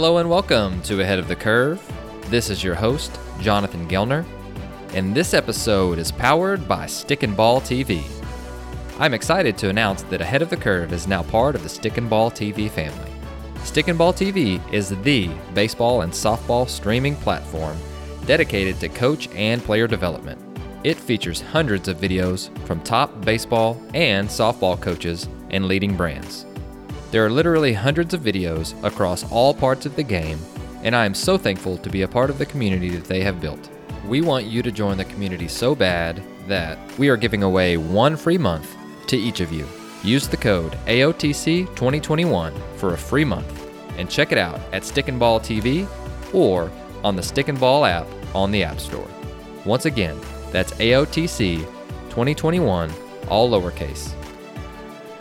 [0.00, 1.82] Hello and welcome to Ahead of the Curve.
[2.30, 4.24] This is your host, Jonathan Gelner,
[4.94, 8.04] and this episode is powered by Stick and Ball TV.
[9.00, 11.96] I'm excited to announce that Ahead of the Curve is now part of the Stick
[11.98, 13.10] and Ball TV family.
[13.64, 17.76] Stick and Ball TV is the baseball and softball streaming platform
[18.24, 20.40] dedicated to coach and player development.
[20.84, 26.46] It features hundreds of videos from top baseball and softball coaches and leading brands.
[27.10, 30.38] There are literally hundreds of videos across all parts of the game,
[30.82, 33.40] and I am so thankful to be a part of the community that they have
[33.40, 33.70] built.
[34.06, 38.14] We want you to join the community so bad that we are giving away one
[38.14, 38.76] free month
[39.06, 39.66] to each of you.
[40.02, 45.18] Use the code AOTC2021 for a free month and check it out at Stick and
[45.18, 45.88] Ball TV
[46.34, 46.70] or
[47.02, 49.08] on the Stick and Ball app on the App Store.
[49.64, 50.20] Once again,
[50.52, 51.60] that's AOTC
[52.10, 52.92] 2021,
[53.28, 54.12] all lowercase.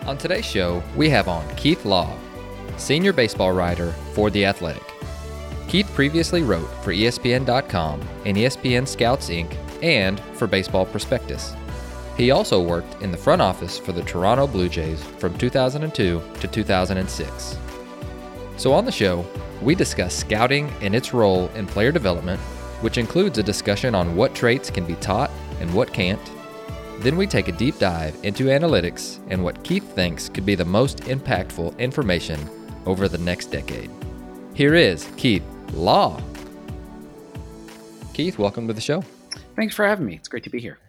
[0.07, 2.15] On today's show, we have on Keith Law,
[2.77, 4.83] senior baseball writer for The Athletic.
[5.67, 9.53] Keith previously wrote for ESPN.com and ESPN Scouts Inc.
[9.83, 11.53] and for Baseball Prospectus.
[12.15, 16.47] He also worked in the front office for the Toronto Blue Jays from 2002 to
[16.47, 17.57] 2006.
[18.55, 19.25] So, on the show,
[19.61, 22.39] we discuss scouting and its role in player development,
[22.79, 26.36] which includes a discussion on what traits can be taught and what can't.
[26.99, 30.65] Then we take a deep dive into analytics and what Keith thinks could be the
[30.65, 32.39] most impactful information
[32.85, 33.91] over the next decade.
[34.53, 36.19] Here is Keith Law.
[38.13, 39.03] Keith, welcome to the show.
[39.55, 40.15] Thanks for having me.
[40.15, 40.79] It's great to be here.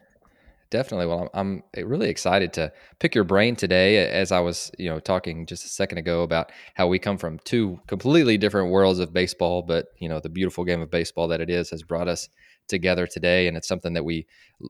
[0.70, 1.06] Definitely.
[1.06, 4.06] Well, I'm, I'm really excited to pick your brain today.
[4.10, 7.38] As I was, you know, talking just a second ago about how we come from
[7.44, 11.40] two completely different worlds of baseball, but you know, the beautiful game of baseball that
[11.40, 12.28] it is has brought us
[12.68, 14.26] together today, and it's something that we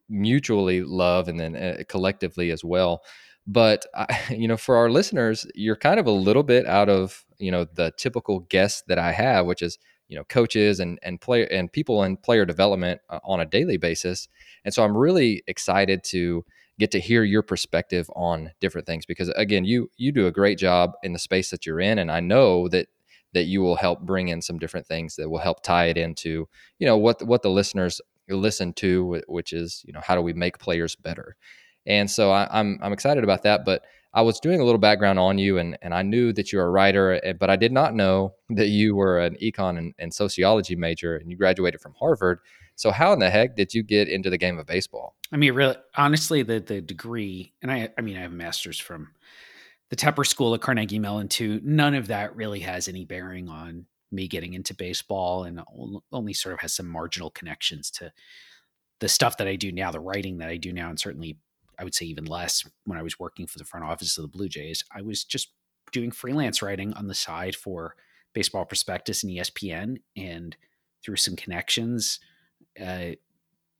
[0.08, 3.02] mutually love, and then uh, collectively as well.
[3.44, 7.24] But I, you know, for our listeners, you're kind of a little bit out of
[7.38, 11.20] you know the typical guest that I have, which is you know coaches and and
[11.20, 14.28] player and people in player development uh, on a daily basis.
[14.64, 16.44] And so i'm really excited to
[16.78, 20.58] get to hear your perspective on different things because again you you do a great
[20.58, 22.86] job in the space that you're in and i know that
[23.34, 26.48] that you will help bring in some different things that will help tie it into
[26.78, 30.32] you know what what the listeners listen to which is you know how do we
[30.32, 31.36] make players better?
[31.86, 33.82] And so I, I'm I'm excited about that but
[34.14, 36.66] I was doing a little background on you, and, and I knew that you were
[36.66, 40.12] a writer, eh, but I did not know that you were an econ and, and,
[40.12, 42.40] sociology major, and you graduated from Harvard.
[42.76, 45.16] So how in the heck did you get into the game of baseball?
[45.32, 48.78] I mean, really, honestly, the the degree, and I I mean, I have a master's
[48.78, 49.08] from
[49.90, 51.60] the Tepper School at Carnegie Mellon too.
[51.64, 55.60] None of that really has any bearing on me getting into baseball, and
[56.12, 58.12] only sort of has some marginal connections to
[59.00, 61.36] the stuff that I do now, the writing that I do now, and certainly
[61.78, 64.28] I would say even less when I was working for the front office of the
[64.28, 64.84] Blue Jays.
[64.94, 65.52] I was just
[65.92, 67.94] doing freelance writing on the side for
[68.34, 70.56] Baseball Prospectus and ESPN, and
[71.04, 72.20] through some connections,
[72.84, 73.10] uh,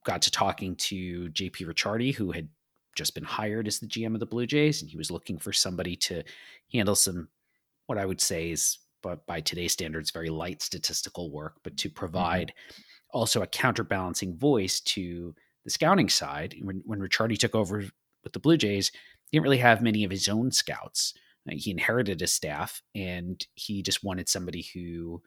[0.04, 2.48] got to talking to JP Ricciardi, who had
[2.97, 5.53] just been hired as the GM of the Blue Jays, and he was looking for
[5.53, 6.22] somebody to
[6.72, 7.28] handle some
[7.86, 11.88] what I would say is, but by today's standards, very light statistical work, but to
[11.91, 12.82] provide mm-hmm.
[13.10, 15.34] also a counterbalancing voice to
[15.69, 17.84] the scouting side, when, when Ricciardi took over
[18.25, 18.91] with the Blue Jays,
[19.27, 21.12] he didn't really have many of his own scouts.
[21.47, 25.23] Uh, he inherited a staff, and he just wanted somebody who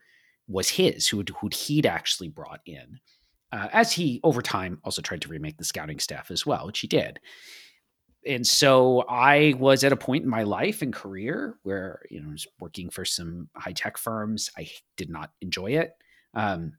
[0.47, 2.99] was his, who who'd he'd actually brought in.
[3.51, 6.79] Uh, as he over time also tried to remake the scouting staff as well, which
[6.79, 7.19] he did.
[8.25, 12.29] And so I was at a point in my life and career where you know
[12.29, 14.49] I was working for some high tech firms.
[14.57, 15.93] I did not enjoy it,
[16.33, 16.73] um,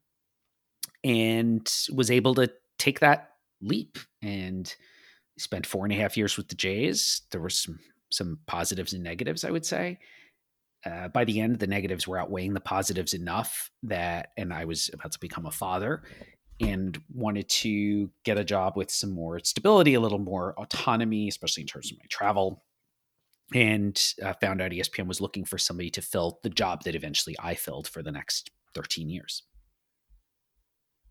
[1.05, 3.31] and was able to take that
[3.62, 4.75] leap and
[5.39, 7.23] spent four and a half years with the Jays.
[7.31, 7.78] There were some
[8.11, 9.99] some positives and negatives, I would say.
[10.84, 14.91] Uh, by the end, the negatives were outweighing the positives enough that, and I was
[14.93, 16.03] about to become a father
[16.61, 21.62] and wanted to get a job with some more stability, a little more autonomy, especially
[21.62, 22.65] in terms of my travel.
[23.54, 27.36] And uh, found out ESPN was looking for somebody to fill the job that eventually
[27.39, 29.42] I filled for the next 13 years.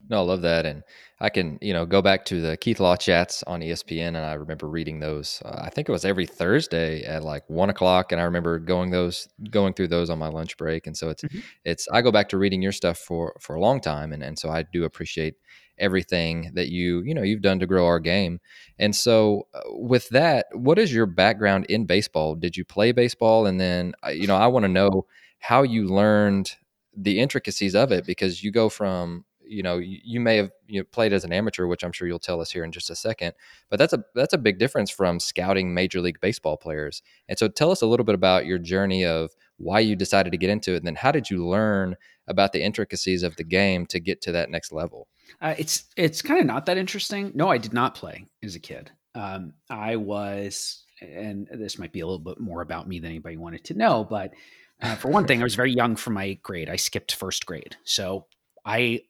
[0.09, 0.83] No, I love that, and
[1.19, 4.33] I can you know go back to the Keith Law chats on ESPN, and I
[4.33, 5.41] remember reading those.
[5.45, 8.91] Uh, I think it was every Thursday at like one o'clock, and I remember going
[8.91, 10.87] those going through those on my lunch break.
[10.87, 11.39] And so it's mm-hmm.
[11.63, 14.37] it's I go back to reading your stuff for for a long time, and and
[14.37, 15.35] so I do appreciate
[15.77, 18.39] everything that you you know you've done to grow our game.
[18.79, 22.35] And so uh, with that, what is your background in baseball?
[22.35, 25.05] Did you play baseball, and then uh, you know I want to know
[25.39, 26.55] how you learned
[26.95, 30.79] the intricacies of it because you go from you know you, you may have you
[30.79, 32.95] know, played as an amateur which i'm sure you'll tell us here in just a
[32.95, 33.33] second
[33.69, 37.47] but that's a that's a big difference from scouting major league baseball players and so
[37.47, 39.31] tell us a little bit about your journey of
[39.61, 41.95] why you decided to get into it, and then how did you learn
[42.27, 45.07] about the intricacies of the game to get to that next level?
[45.41, 47.31] Uh, it's it's kind of not that interesting.
[47.35, 48.91] No, I did not play as a kid.
[49.13, 53.37] Um, I was, and this might be a little bit more about me than anybody
[53.37, 54.33] wanted to know, but
[54.81, 56.69] uh, for one thing, I was very young for my grade.
[56.69, 58.25] I skipped first grade, so
[58.65, 59.01] I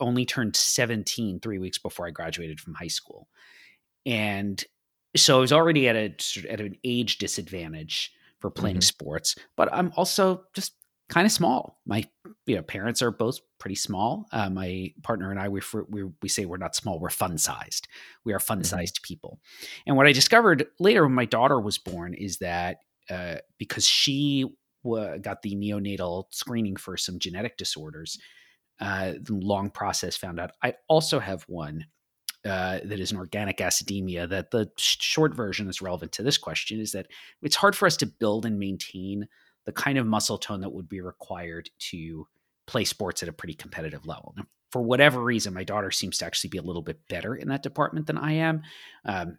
[0.00, 3.28] only turned 17 three weeks before I graduated from high school,
[4.06, 4.62] and
[5.16, 6.14] so I was already at a
[6.50, 8.82] at an age disadvantage for playing mm-hmm.
[8.82, 9.36] sports.
[9.56, 10.74] But I'm also just
[11.08, 11.78] kind of small.
[11.86, 12.04] My
[12.46, 14.26] you know parents are both pretty small.
[14.32, 16.98] Uh, my partner and I we, we we say we're not small.
[16.98, 17.88] We're fun sized.
[18.24, 19.06] We are fun sized mm-hmm.
[19.06, 19.40] people.
[19.86, 22.78] And what I discovered later when my daughter was born is that
[23.10, 24.46] uh, because she
[24.84, 28.18] w- got the neonatal screening for some genetic disorders,
[28.82, 31.86] uh, long process found out I also have one.
[32.44, 34.28] Uh, that is an organic acidemia.
[34.28, 37.06] That the short version is relevant to this question is that
[37.40, 39.28] it's hard for us to build and maintain
[39.64, 42.26] the kind of muscle tone that would be required to
[42.66, 44.34] play sports at a pretty competitive level.
[44.36, 47.46] Now, for whatever reason, my daughter seems to actually be a little bit better in
[47.48, 48.62] that department than I am.
[49.04, 49.38] Um,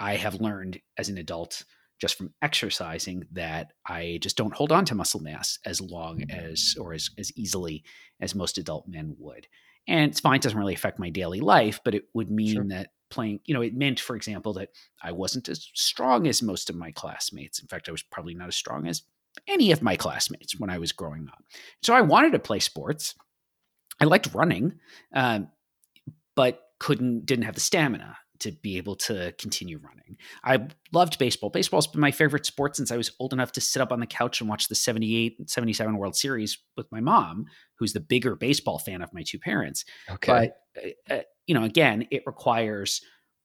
[0.00, 1.64] I have learned as an adult
[2.00, 6.76] just from exercising that I just don't hold on to muscle mass as long as
[6.78, 7.84] or as, as easily
[8.20, 9.46] as most adult men would.
[9.88, 12.64] And it's fine, it doesn't really affect my daily life, but it would mean sure.
[12.68, 14.70] that playing, you know, it meant, for example, that
[15.02, 17.60] I wasn't as strong as most of my classmates.
[17.60, 19.02] In fact, I was probably not as strong as
[19.46, 21.42] any of my classmates when I was growing up.
[21.82, 23.14] So I wanted to play sports.
[24.00, 24.80] I liked running,
[25.14, 25.48] um,
[26.34, 30.16] but couldn't didn't have the stamina to be able to continue running.
[30.44, 31.50] I loved baseball.
[31.50, 34.06] Baseball's been my favorite sport since I was old enough to sit up on the
[34.06, 37.46] couch and watch the 78 77 World Series with my mom,
[37.78, 39.84] who's the bigger baseball fan of my two parents.
[40.10, 40.52] Okay.
[40.74, 43.00] But, uh, uh you know, again, it requires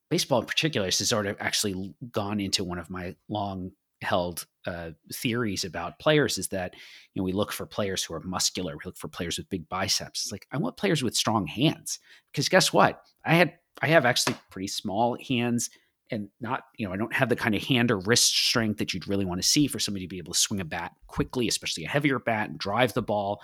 [0.10, 3.72] baseball in particular has sort of actually gone into one of my long
[4.02, 6.74] held uh, theories about players is that
[7.14, 9.68] you know we look for players who are muscular, we look for players with big
[9.70, 10.24] biceps.
[10.24, 12.00] It's like I want players with strong hands
[12.32, 13.02] because guess what?
[13.26, 15.70] I had I have actually pretty small hands
[16.12, 18.94] and not you know I don't have the kind of hand or wrist strength that
[18.94, 21.48] you'd really want to see for somebody to be able to swing a bat quickly,
[21.48, 23.42] especially a heavier bat and drive the ball.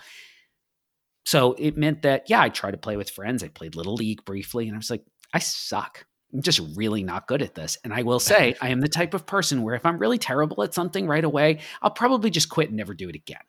[1.24, 3.42] So it meant that yeah, I tried to play with friends.
[3.42, 6.04] I played little league briefly, and I was like, I suck.
[6.32, 7.78] I'm just really not good at this.
[7.84, 10.62] And I will say, I am the type of person where if I'm really terrible
[10.62, 13.40] at something right away, I'll probably just quit and never do it again.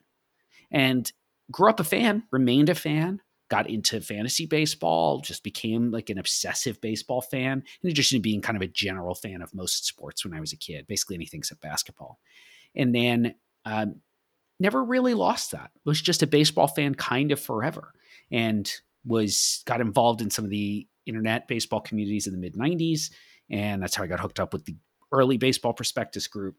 [0.71, 1.11] And
[1.51, 6.19] grew up a fan, remained a fan, got into fantasy baseball, just became like an
[6.19, 10.23] obsessive baseball fan, in addition to being kind of a general fan of most sports
[10.23, 12.19] when I was a kid, basically anything except basketball.
[12.75, 13.35] And then
[13.65, 14.01] um,
[14.59, 15.71] never really lost that.
[15.83, 17.93] Was just a baseball fan kind of forever.
[18.31, 18.71] And
[19.05, 23.09] was got involved in some of the internet baseball communities in the mid 90s.
[23.49, 24.75] And that's how I got hooked up with the
[25.11, 26.55] early baseball prospectus group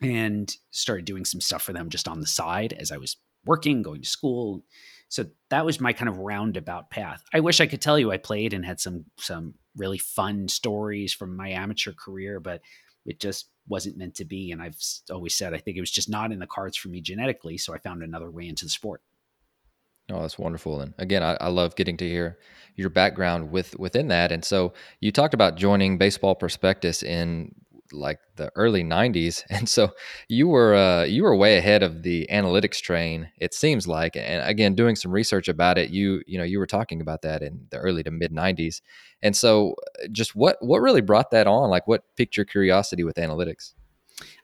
[0.00, 3.82] and started doing some stuff for them just on the side as I was working,
[3.82, 4.62] going to school.
[5.08, 7.22] So that was my kind of roundabout path.
[7.32, 11.12] I wish I could tell you I played and had some some really fun stories
[11.12, 12.60] from my amateur career, but
[13.04, 14.50] it just wasn't meant to be.
[14.50, 14.78] And I've
[15.10, 17.58] always said I think it was just not in the cards for me genetically.
[17.58, 19.02] So I found another way into the sport.
[20.10, 20.80] Oh, that's wonderful.
[20.80, 22.38] And again, I, I, love getting to hear
[22.76, 24.30] your background with within that.
[24.30, 27.52] And so you talked about joining Baseball Prospectus in
[27.92, 29.90] like the early 90s and so
[30.28, 34.48] you were uh, you were way ahead of the analytics train it seems like and
[34.48, 37.66] again doing some research about it you you know you were talking about that in
[37.70, 38.80] the early to mid 90s
[39.22, 43.04] and so uh, just what what really brought that on like what piqued your curiosity
[43.04, 43.72] with analytics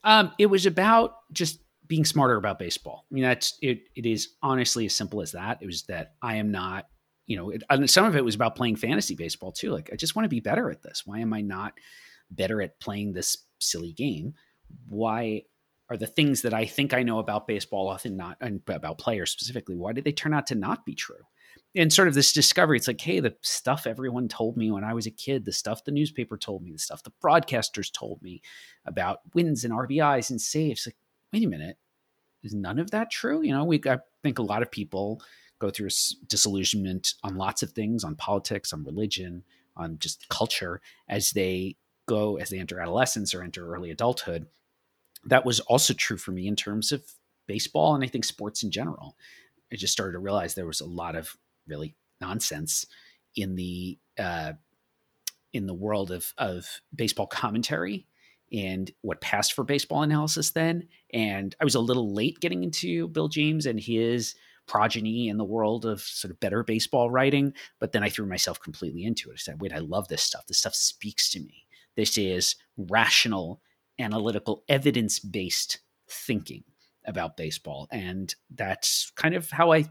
[0.05, 1.61] um, it was about just
[1.93, 3.05] being smarter about baseball.
[3.11, 3.83] I mean, that's it.
[3.95, 5.59] It is honestly as simple as that.
[5.61, 6.87] It was that I am not,
[7.27, 9.71] you know, it, and some of it was about playing fantasy baseball too.
[9.71, 11.03] Like, I just want to be better at this.
[11.05, 11.75] Why am I not
[12.37, 14.35] better at playing this silly game?
[14.89, 15.43] Why
[15.91, 19.31] are the things that I think I know about baseball often not, and about players
[19.31, 21.17] specifically, why did they turn out to not be true?
[21.75, 24.95] And sort of this discovery, it's like, hey, the stuff everyone told me when I
[24.95, 28.43] was a kid, the stuff the newspaper told me, the stuff the broadcasters told me
[28.87, 30.87] about wins and RBIs and saves.
[30.87, 30.97] Like,
[31.33, 31.79] wait a minute,
[32.43, 33.43] is none of that true?
[33.43, 35.23] You know, we I think a lot of people
[35.59, 35.91] go through
[36.27, 39.45] disillusionment on lots of things, on politics, on religion,
[39.77, 44.47] on just culture as they go as they enter adolescence or enter early adulthood.
[45.25, 47.05] That was also true for me in terms of
[47.47, 49.17] baseball and I think sports in general.
[49.73, 52.87] I just started to realize there was a lot of really nonsense
[53.37, 54.53] in the uh,
[55.53, 58.07] in the world of of baseball commentary
[58.53, 60.89] and what passed for baseball analysis then.
[61.13, 64.35] And I was a little late getting into Bill James and his
[64.67, 67.55] progeny in the world of sort of better baseball writing.
[67.81, 69.35] But then I threw myself completely into it.
[69.35, 70.47] I said, wait, I love this stuff.
[70.47, 71.62] This stuff speaks to me.
[71.97, 73.61] This is rational,
[73.99, 76.65] analytical, evidence based thinking.
[77.05, 77.89] about baseball.
[77.91, 79.91] And that's kind of how I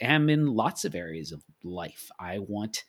[0.00, 2.10] am in lots of areas of life.
[2.18, 2.84] I want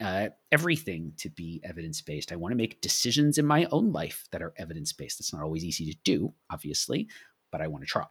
[0.00, 2.32] uh, everything to be evidence based.
[2.32, 5.20] I want to make decisions in my own life that are evidence based.
[5.20, 7.08] It's not always easy to do, obviously,
[7.50, 8.06] but I want to try.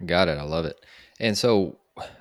[0.00, 0.38] I got it.
[0.38, 0.84] I love it.
[1.20, 1.78] And so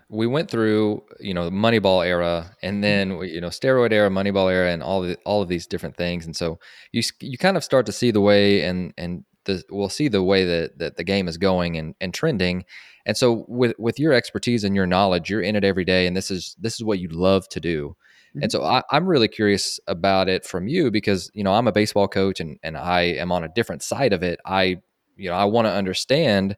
[0.09, 4.51] we went through, you know, the Moneyball era, and then you know, steroid era, Moneyball
[4.51, 6.25] era, and all the, all of these different things.
[6.25, 6.59] And so
[6.91, 10.23] you you kind of start to see the way, and and the, we'll see the
[10.23, 12.65] way that that the game is going and and trending.
[13.05, 16.15] And so with with your expertise and your knowledge, you're in it every day, and
[16.15, 17.95] this is this is what you love to do.
[18.31, 18.43] Mm-hmm.
[18.43, 21.71] And so I, I'm really curious about it from you because you know I'm a
[21.71, 24.39] baseball coach and and I am on a different side of it.
[24.45, 24.81] I
[25.15, 26.57] you know I want to understand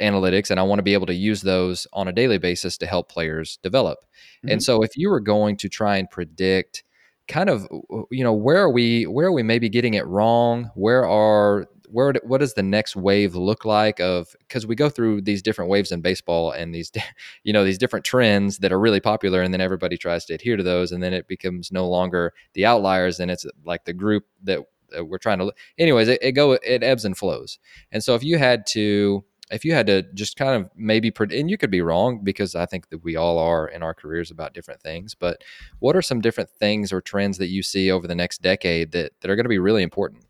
[0.00, 2.86] analytics and I want to be able to use those on a daily basis to
[2.86, 4.00] help players develop.
[4.00, 4.50] Mm-hmm.
[4.50, 6.84] And so if you were going to try and predict
[7.26, 7.66] kind of
[8.10, 12.12] you know where are we where are we maybe getting it wrong where are where
[12.24, 15.92] what does the next wave look like of because we go through these different waves
[15.92, 16.90] in baseball and these
[17.44, 20.56] you know these different trends that are really popular and then everybody tries to adhere
[20.56, 24.24] to those and then it becomes no longer the outliers and it's like the group
[24.42, 24.60] that,
[24.90, 27.58] that we're trying to anyways it, it go it ebbs and flows
[27.92, 31.50] and so if you had to if you had to just kind of maybe, and
[31.50, 34.54] you could be wrong because I think that we all are in our careers about
[34.54, 35.42] different things, but
[35.80, 39.12] what are some different things or trends that you see over the next decade that,
[39.20, 40.24] that are going to be really important?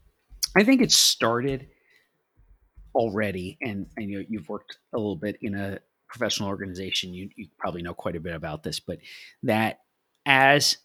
[0.56, 1.68] I think it started
[2.94, 5.78] already, and you've worked a little bit in a
[6.08, 7.12] professional organization.
[7.12, 8.98] You, you probably know quite a bit about this, but
[9.42, 9.80] that
[10.26, 10.78] as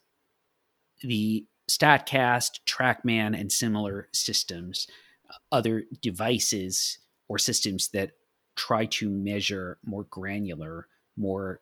[1.02, 4.88] the StatCast, TrackMan, and similar systems,
[5.30, 8.12] uh, other devices or systems that
[8.60, 11.62] try to measure more granular, more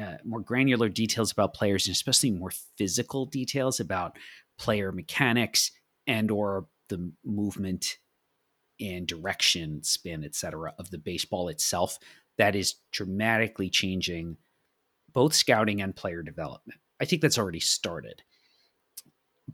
[0.00, 4.16] uh, more granular details about players, and especially more physical details about
[4.58, 5.72] player mechanics
[6.06, 7.98] and or the movement
[8.80, 11.98] and direction, spin, etc., of the baseball itself.
[12.38, 14.38] That is dramatically changing
[15.12, 16.80] both scouting and player development.
[17.00, 18.22] I think that's already started.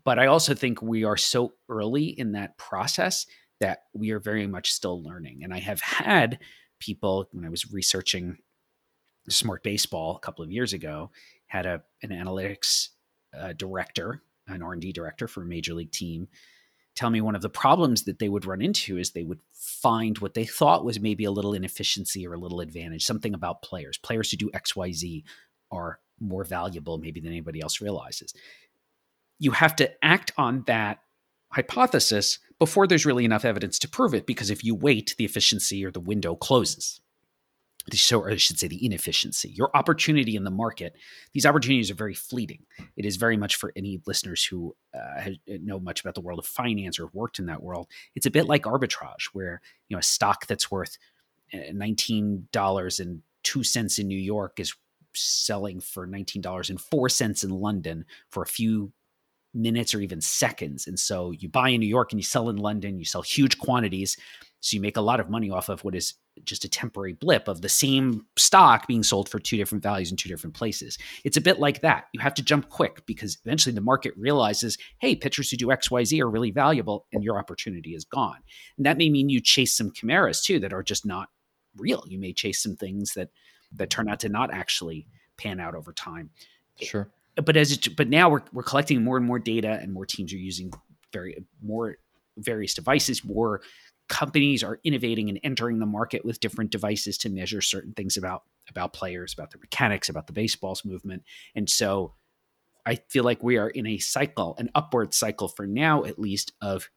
[0.04, 3.26] But I also think we are so early in that process
[3.60, 5.42] that we are very much still learning.
[5.42, 6.38] And I have had
[6.78, 8.38] people when I was researching
[9.28, 11.10] smart baseball a couple of years ago
[11.46, 12.88] had a an analytics
[13.36, 16.28] uh, director, an R and D director for a major league team,
[16.96, 20.18] tell me one of the problems that they would run into is they would find
[20.18, 23.98] what they thought was maybe a little inefficiency or a little advantage, something about players.
[23.98, 25.24] Players who do X, Y, Z
[25.70, 28.32] are more valuable maybe than anybody else realizes.
[29.38, 31.02] You have to act on that
[31.50, 35.84] hypothesis before there's really enough evidence to prove it, because if you wait, the efficiency
[35.84, 37.00] or the window closes.
[37.92, 39.50] So, or I should say, the inefficiency.
[39.50, 40.96] Your opportunity in the market,
[41.32, 42.64] these opportunities are very fleeting.
[42.96, 46.46] It is very much for any listeners who uh, know much about the world of
[46.46, 47.86] finance or have worked in that world.
[48.16, 50.98] It's a bit like arbitrage, where you know a stock that's worth
[51.54, 54.74] uh, nineteen dollars and two cents in New York is
[55.14, 58.90] selling for nineteen dollars and four cents in London for a few
[59.56, 60.86] minutes or even seconds.
[60.86, 63.58] And so you buy in New York and you sell in London, you sell huge
[63.58, 64.16] quantities.
[64.60, 67.48] So you make a lot of money off of what is just a temporary blip
[67.48, 70.98] of the same stock being sold for two different values in two different places.
[71.24, 72.06] It's a bit like that.
[72.12, 76.20] You have to jump quick because eventually the market realizes, hey, pitchers who do XYZ
[76.20, 78.38] are really valuable and your opportunity is gone.
[78.76, 81.28] And that may mean you chase some chimeras too that are just not
[81.76, 82.04] real.
[82.06, 83.30] You may chase some things that
[83.72, 86.30] that turn out to not actually pan out over time.
[86.80, 87.10] Sure
[87.44, 90.32] but as it, but now we're we're collecting more and more data, and more teams
[90.32, 90.72] are using
[91.12, 91.96] very more
[92.38, 93.24] various devices.
[93.24, 93.62] More
[94.08, 98.44] companies are innovating and entering the market with different devices to measure certain things about
[98.68, 101.22] about players, about their mechanics, about the baseball's movement,
[101.54, 102.14] and so
[102.84, 106.52] I feel like we are in a cycle, an upward cycle for now, at least,
[106.62, 106.88] of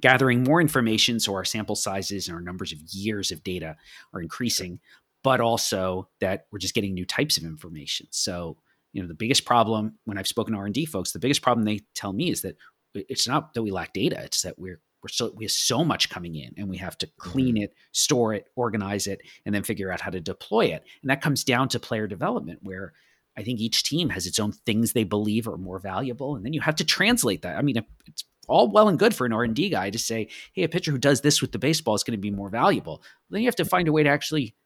[0.00, 1.20] gathering more information.
[1.20, 3.76] So our sample sizes and our numbers of years of data
[4.12, 4.80] are increasing
[5.22, 8.06] but also that we're just getting new types of information.
[8.10, 8.56] So
[8.98, 11.78] you know the biggest problem when i've spoken to r&d folks the biggest problem they
[11.94, 12.56] tell me is that
[12.94, 16.10] it's not that we lack data it's that we're we're so we have so much
[16.10, 17.64] coming in and we have to clean mm-hmm.
[17.64, 20.84] it store it organize it and then figure out how to deploy it.
[21.02, 22.92] And that comes down to player development where
[23.36, 26.52] i think each team has its own things they believe are more valuable and then
[26.52, 27.56] you have to translate that.
[27.56, 30.68] I mean it's all well and good for an r&d guy to say hey a
[30.68, 33.02] pitcher who does this with the baseball is going to be more valuable.
[33.30, 34.56] Then you have to find a way to actually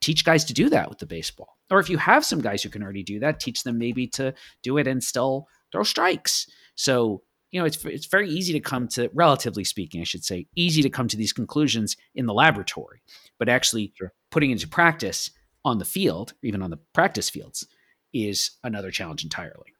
[0.00, 1.58] teach guys to do that with the baseball.
[1.70, 4.34] Or if you have some guys who can already do that, teach them maybe to
[4.62, 6.46] do it and still throw strikes.
[6.74, 10.46] So, you know, it's it's very easy to come to relatively speaking, I should say,
[10.56, 13.02] easy to come to these conclusions in the laboratory,
[13.38, 14.12] but actually sure.
[14.30, 15.30] putting into practice
[15.64, 17.66] on the field, even on the practice fields,
[18.12, 19.74] is another challenge entirely.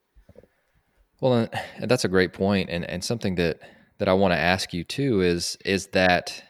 [1.20, 1.48] Well,
[1.80, 3.60] that's a great point, and and something that
[3.98, 6.42] that I want to ask you too is is that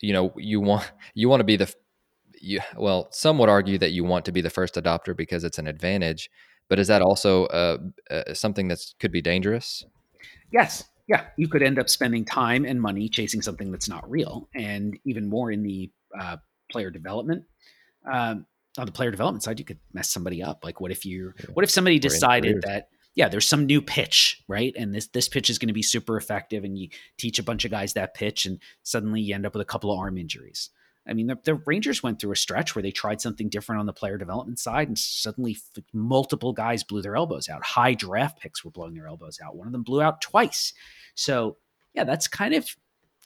[0.00, 1.72] you know you want you want to be the
[2.44, 5.58] you well some would argue that you want to be the first adopter because it's
[5.58, 6.30] an advantage
[6.68, 7.78] but is that also uh,
[8.10, 9.84] uh, something that could be dangerous?
[10.52, 10.84] Yes.
[11.06, 11.26] Yeah.
[11.36, 15.28] You could end up spending time and money chasing something that's not real and even
[15.28, 16.38] more in the uh,
[16.70, 17.44] player development
[18.10, 18.46] um,
[18.78, 20.64] on the player development side you could mess somebody up.
[20.64, 24.74] Like what if you what if somebody decided that yeah, there's some new pitch, right?
[24.76, 27.64] And this this pitch is going to be super effective, and you teach a bunch
[27.64, 30.70] of guys that pitch, and suddenly you end up with a couple of arm injuries.
[31.06, 33.86] I mean, the, the Rangers went through a stretch where they tried something different on
[33.86, 37.62] the player development side, and suddenly f- multiple guys blew their elbows out.
[37.62, 39.56] High draft picks were blowing their elbows out.
[39.56, 40.72] One of them blew out twice.
[41.14, 41.58] So,
[41.94, 42.68] yeah, that's kind of.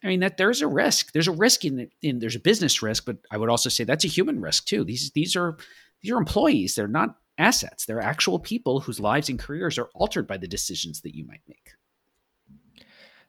[0.02, 1.10] I mean that there's a risk.
[1.12, 4.04] There's a risk in, in there's a business risk, but I would also say that's
[4.04, 4.84] a human risk too.
[4.84, 5.56] These these are
[6.02, 6.76] these are employees.
[6.76, 7.84] They're not assets.
[7.84, 11.42] They're actual people whose lives and careers are altered by the decisions that you might
[11.48, 11.70] make.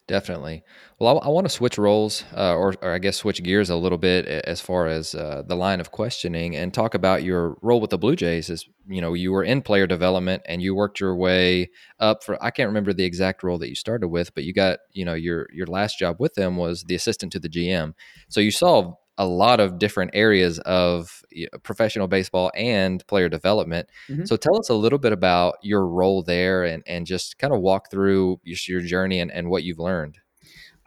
[0.10, 0.64] Definitely.
[0.98, 3.76] Well, I, I want to switch roles, uh, or, or, I guess switch gears a
[3.76, 7.80] little bit as far as uh, the line of questioning, and talk about your role
[7.80, 8.50] with the Blue Jays.
[8.50, 12.24] Is you know, you were in player development, and you worked your way up.
[12.24, 15.06] For I can't remember the exact role that you started with, but you got you
[15.06, 17.94] know your your last job with them was the assistant to the GM.
[18.30, 21.22] So you saw a lot of different areas of
[21.62, 23.90] professional baseball and player development.
[24.08, 24.24] Mm-hmm.
[24.24, 27.60] So tell us a little bit about your role there and, and just kind of
[27.60, 30.18] walk through your, journey and, and what you've learned.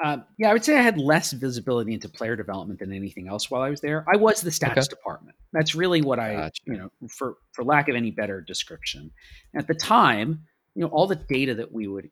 [0.03, 3.51] Uh, yeah, I would say I had less visibility into player development than anything else
[3.51, 4.05] while I was there.
[4.13, 4.81] I was the stats okay.
[4.89, 5.37] department.
[5.53, 6.63] That's really what I, gotcha.
[6.67, 9.13] you know, for for lack of any better description.
[9.55, 12.11] At the time, you know, all the data that we would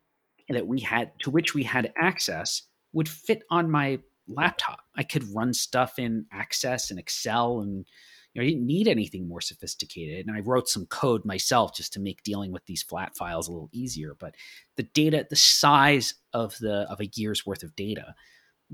[0.50, 2.62] that we had to which we had access
[2.92, 3.98] would fit on my
[4.34, 4.80] laptop.
[4.96, 7.86] I could run stuff in Access and Excel and
[8.32, 10.26] you know, I didn't need anything more sophisticated.
[10.26, 13.52] And I wrote some code myself just to make dealing with these flat files a
[13.52, 14.14] little easier.
[14.18, 14.36] But
[14.76, 18.14] the data, the size of the of a year's worth of data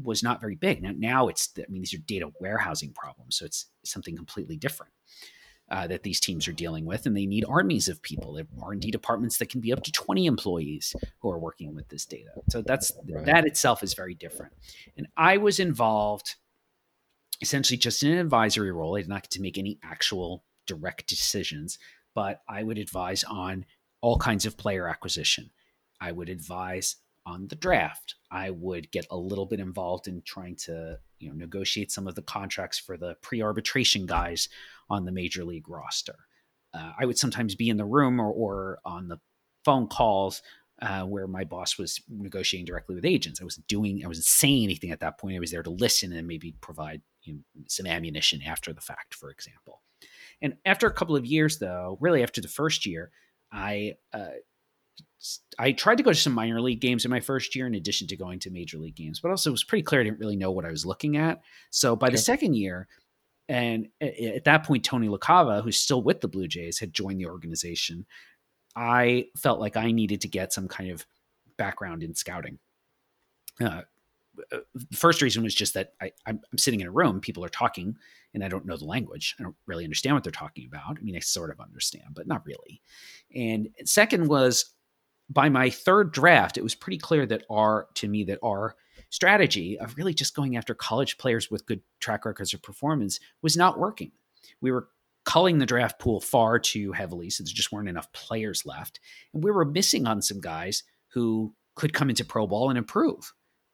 [0.03, 0.83] was not very big.
[0.83, 4.93] Now, now it's I mean these are data warehousing problems, so it's something completely different
[5.71, 8.33] uh, that these teams are dealing with, and they need armies of people.
[8.33, 11.39] They have R and D departments that can be up to twenty employees who are
[11.39, 12.31] working with this data.
[12.51, 13.25] So that's right.
[13.27, 14.53] that itself is very different.
[14.97, 16.37] And I was involved
[17.43, 18.97] essentially just in an advisory role.
[18.97, 21.79] I did not get to make any actual direct decisions,
[22.15, 23.67] but I would advise on
[24.01, 25.51] all kinds of player acquisition.
[26.01, 26.97] I would advise
[27.27, 28.15] on the draft.
[28.31, 32.15] I would get a little bit involved in trying to, you know, negotiate some of
[32.15, 34.49] the contracts for the pre-arbitration guys
[34.89, 36.17] on the major league roster.
[36.73, 39.19] Uh, I would sometimes be in the room or, or on the
[39.65, 40.41] phone calls
[40.81, 43.41] uh, where my boss was negotiating directly with agents.
[43.41, 45.37] I wasn't doing, I wasn't saying anything at that point.
[45.37, 49.15] I was there to listen and maybe provide you know, some ammunition after the fact,
[49.15, 49.83] for example.
[50.43, 53.11] And after a couple of years, though, really after the first year,
[53.51, 54.37] I uh,
[55.59, 58.07] I tried to go to some minor league games in my first year, in addition
[58.09, 59.21] to going to major league games.
[59.21, 61.41] But also, it was pretty clear I didn't really know what I was looking at.
[61.71, 62.17] So by okay.
[62.17, 62.87] the second year,
[63.49, 67.27] and at that point, Tony LaCava, who's still with the Blue Jays, had joined the
[67.27, 68.07] organization.
[68.75, 71.07] I felt like I needed to get some kind of
[71.57, 72.59] background in scouting.
[73.61, 73.83] Uh,
[74.51, 74.61] the uh,
[74.93, 77.97] first reason was just that I, I'm, I'm, sitting in a room, people are talking,
[78.35, 79.35] and I don't know the language.
[79.41, 80.99] I don't really understand what they're talking about.
[80.99, 82.83] I mean, I sort of understand, but not really.
[83.35, 84.75] And second was
[85.29, 88.77] by my third draft, it was pretty clear that our, to me, that our
[89.11, 93.57] strategy of really just going after college players with good track records of performance was
[93.57, 94.13] not working.
[94.61, 94.89] We were
[95.25, 99.01] culling the draft pool far too heavily, so there just weren't enough players left.
[99.35, 103.33] And we were missing on some guys who could come into pro ball and improve.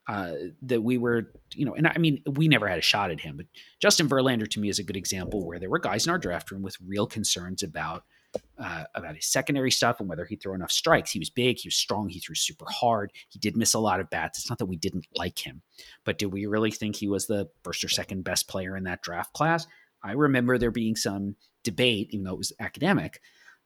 [0.09, 3.21] Uh, that we were, you know, and I mean, we never had a shot at
[3.21, 3.47] him, but
[3.81, 6.51] Justin Verlander to me is a good example where there were guys in our draft
[6.51, 8.03] room with real concerns about
[8.59, 11.11] uh, about his secondary stuff and whether he'd throw enough strikes.
[11.11, 13.13] He was big, he was strong, he threw super hard.
[13.29, 14.39] He did miss a lot of bats.
[14.39, 15.63] It's not that we didn't like him,
[16.05, 19.03] but did we really think he was the first or second best player in that
[19.03, 19.67] draft class?
[20.03, 23.21] I remember there being some debate, even though it was academic,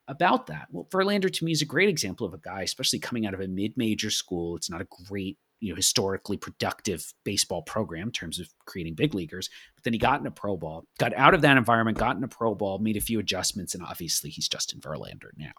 [0.09, 0.69] about that.
[0.71, 3.41] Well, Verlander to me is a great example of a guy, especially coming out of
[3.41, 4.57] a mid-major school.
[4.57, 9.15] It's not a great you know historically productive baseball program in terms of creating big
[9.15, 9.49] leaguers.
[9.75, 12.55] But then he got into pro ball, got out of that environment, got into pro
[12.55, 15.53] ball, made a few adjustments, and obviously he's Justin Verlander now.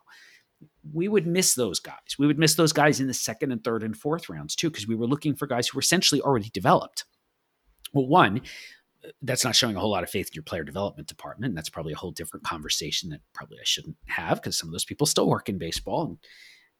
[0.91, 2.15] We would miss those guys.
[2.17, 4.87] We would miss those guys in the second and third and fourth rounds too, because
[4.87, 7.05] we were looking for guys who were essentially already developed.
[7.93, 8.41] Well, one,
[9.21, 11.55] that's not showing a whole lot of faith in your player development department.
[11.55, 14.85] That's probably a whole different conversation that probably I shouldn't have because some of those
[14.85, 16.05] people still work in baseball.
[16.05, 16.17] And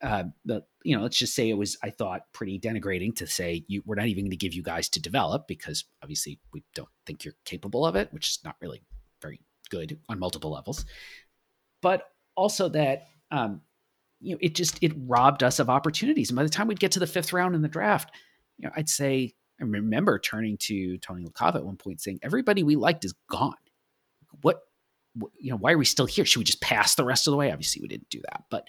[0.02, 3.66] uh, but you know, let's just say it was, I thought, pretty denigrating to say
[3.68, 6.90] you, we're not even going to give you guys to develop because obviously we don't
[7.06, 8.84] think you're capable of it, which is not really
[9.22, 10.86] very good on multiple levels.
[11.82, 12.04] But
[12.36, 13.62] also that um,
[14.20, 16.30] you know, it just it robbed us of opportunities.
[16.30, 18.12] And by the time we'd get to the fifth round in the draft,
[18.58, 22.64] you know, I'd say I remember turning to Tony LaCava at one point saying, "Everybody
[22.64, 23.56] we liked is gone.
[24.42, 24.62] What,
[25.40, 25.58] you know?
[25.58, 26.26] Why are we still here?
[26.26, 28.68] Should we just pass the rest of the way?" Obviously, we didn't do that, but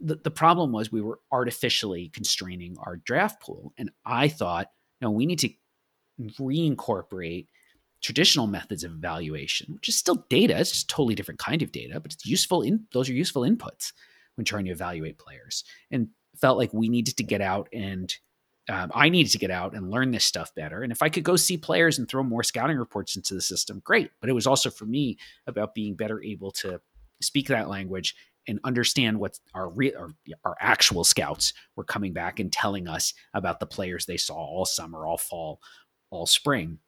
[0.00, 5.10] the, the problem was we were artificially constraining our draft pool, and I thought, no,
[5.10, 5.50] we need to
[6.38, 7.48] reincorporate
[8.02, 10.58] traditional methods of evaluation, which is still data.
[10.58, 12.62] It's just totally different kind of data, but it's useful.
[12.62, 13.92] In those are useful inputs
[14.36, 16.08] when trying to evaluate players, and
[16.40, 18.14] felt like we needed to get out and
[18.70, 20.82] um, I needed to get out and learn this stuff better.
[20.82, 23.82] And if I could go see players and throw more scouting reports into the system,
[23.84, 24.10] great.
[24.20, 26.80] But it was also for me about being better able to
[27.20, 28.14] speak that language
[28.46, 30.10] and understand what our real our,
[30.44, 34.64] our actual scouts were coming back and telling us about the players they saw all
[34.64, 35.60] summer, all fall,
[36.10, 36.78] all spring,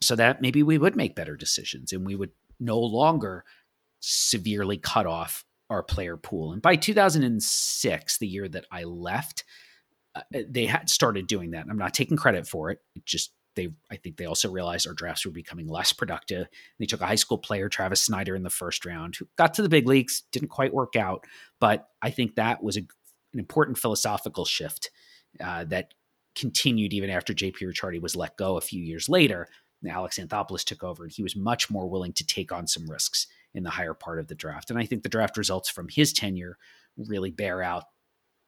[0.00, 3.44] so that maybe we would make better decisions and we would no longer
[4.00, 6.52] severely cut off our player pool.
[6.52, 9.44] And by 2006, the year that I left,
[10.14, 11.66] uh, uh, they had started doing that.
[11.68, 12.78] I'm not taking credit for it.
[12.94, 13.06] it.
[13.06, 16.46] Just they, I think they also realized our drafts were becoming less productive.
[16.78, 19.62] They took a high school player, Travis Snider, in the first round, who got to
[19.62, 21.24] the big leagues, didn't quite work out,
[21.58, 22.80] but I think that was a,
[23.32, 24.90] an important philosophical shift
[25.42, 25.94] uh, that
[26.36, 29.48] continued even after JP Ricciardi was let go a few years later.
[29.88, 33.26] Alex Anthopoulos took over, and he was much more willing to take on some risks
[33.54, 34.70] in the higher part of the draft.
[34.70, 36.58] And I think the draft results from his tenure
[36.96, 37.84] really bear out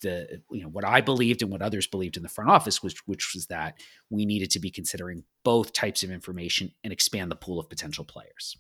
[0.02, 2.94] the you know what I believed and what others believed in the front office was
[3.06, 7.36] which was that we needed to be considering both types of information and expand the
[7.36, 8.56] pool of potential players.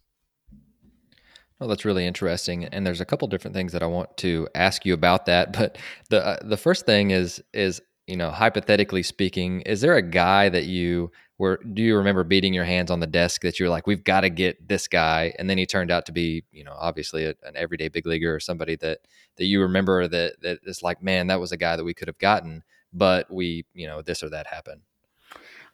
[1.58, 4.84] Well, that's really interesting, and there's a couple different things that I want to ask
[4.84, 5.52] you about that.
[5.58, 5.78] But
[6.10, 7.80] the uh, the first thing is is
[8.12, 12.52] you know hypothetically speaking, is there a guy that you were do you remember beating
[12.52, 15.32] your hands on the desk that you were like, we've got to get this guy,
[15.38, 18.34] and then he turned out to be, you know, obviously a, an everyday big leaguer
[18.34, 18.98] or somebody that
[19.38, 22.06] that you remember that that is like, man, that was a guy that we could
[22.06, 24.82] have gotten, but we, you know, this or that happened.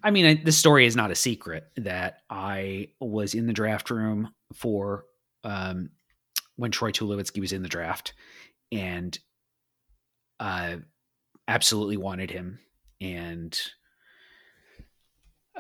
[0.05, 4.31] I mean, the story is not a secret that I was in the draft room
[4.55, 5.07] for
[5.43, 5.91] um,
[6.55, 8.13] when Troy Tulowitzki was in the draft,
[8.71, 9.19] and
[10.39, 10.77] uh,
[11.49, 12.61] absolutely wanted him,
[13.01, 13.59] and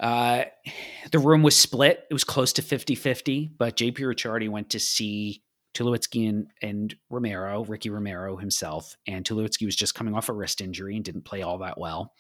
[0.00, 0.44] uh,
[1.10, 2.04] the room was split.
[2.08, 5.42] It was close to 50 50, but JP Ricciardi went to see
[5.74, 8.96] Tulowitzki and, and, Romero, Ricky Romero himself.
[9.06, 12.12] And Tulowitzki was just coming off a wrist injury and didn't play all that well.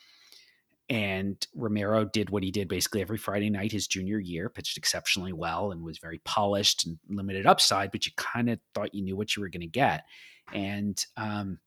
[0.90, 5.32] And Romero did what he did basically every Friday night his junior year, pitched exceptionally
[5.32, 9.16] well and was very polished and limited upside, but you kind of thought you knew
[9.16, 10.04] what you were going to get.
[10.52, 11.58] And, um,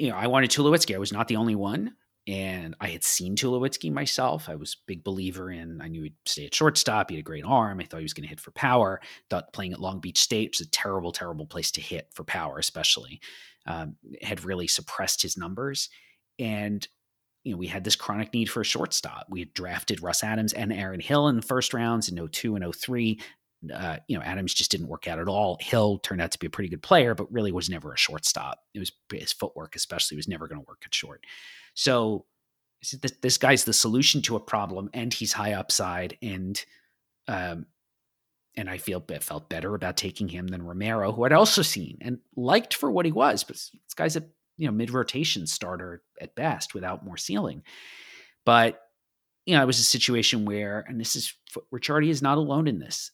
[0.00, 0.94] you know, I wanted Tulowitzki.
[0.94, 1.94] I was not the only one
[2.26, 4.48] and I had seen Tulowitzki myself.
[4.48, 5.80] I was a big believer in.
[5.80, 7.10] I knew he'd stay at shortstop.
[7.10, 7.80] He had a great arm.
[7.80, 9.00] I thought he was going to hit for power.
[9.30, 12.58] Thought playing at Long Beach State was a terrible, terrible place to hit for power,
[12.58, 13.20] especially.
[13.66, 15.90] Um, had really suppressed his numbers,
[16.38, 16.86] and
[17.44, 19.26] you know we had this chronic need for a shortstop.
[19.28, 22.74] We had drafted Russ Adams and Aaron Hill in the first rounds in 02 and
[22.74, 23.20] 03.
[23.72, 25.58] Uh, you know, Adams just didn't work out at all.
[25.60, 28.60] Hill turned out to be a pretty good player, but really was never a shortstop.
[28.74, 31.24] It was his footwork, especially, was never going to work at short.
[31.74, 32.24] So
[33.20, 36.62] this, guy's the solution to a problem, and he's high upside, and
[37.28, 37.66] um,
[38.56, 42.18] and I feel felt better about taking him than Romero, who I'd also seen and
[42.36, 44.24] liked for what he was, but this guy's a
[44.56, 47.62] you know mid rotation starter at best without more ceiling.
[48.44, 48.80] But
[49.46, 51.34] you know, it was a situation where, and this is
[51.72, 53.10] Ricciardi is not alone in this.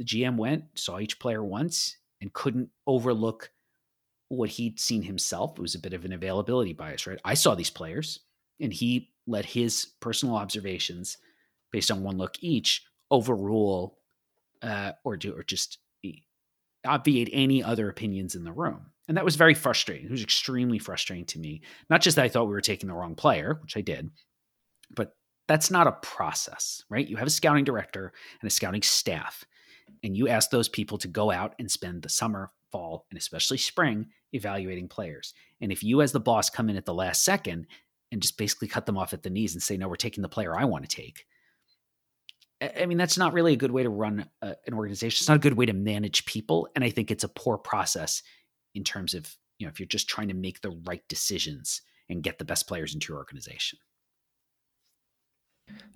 [0.00, 3.50] The GM went, saw each player once, and couldn't overlook
[4.28, 5.58] what he'd seen himself.
[5.58, 7.20] It was a bit of an availability bias, right?
[7.22, 8.20] I saw these players,
[8.58, 11.18] and he let his personal observations,
[11.70, 13.98] based on one look each, overrule
[14.62, 15.76] uh, or do or just
[16.86, 18.86] obviate any other opinions in the room.
[19.06, 20.06] And that was very frustrating.
[20.06, 21.60] It was extremely frustrating to me.
[21.90, 24.08] Not just that I thought we were taking the wrong player, which I did,
[24.96, 25.14] but
[25.46, 27.06] that's not a process, right?
[27.06, 29.44] You have a scouting director and a scouting staff,
[30.02, 33.58] and you ask those people to go out and spend the summer, fall, and especially
[33.58, 35.34] spring evaluating players.
[35.60, 37.66] And if you, as the boss, come in at the last second
[38.12, 40.28] and just basically cut them off at the knees and say, no, we're taking the
[40.28, 41.26] player I want to take.
[42.60, 45.22] I mean, that's not really a good way to run a, an organization.
[45.22, 46.68] It's not a good way to manage people.
[46.74, 48.22] And I think it's a poor process
[48.74, 52.22] in terms of, you know, if you're just trying to make the right decisions and
[52.22, 53.78] get the best players into your organization.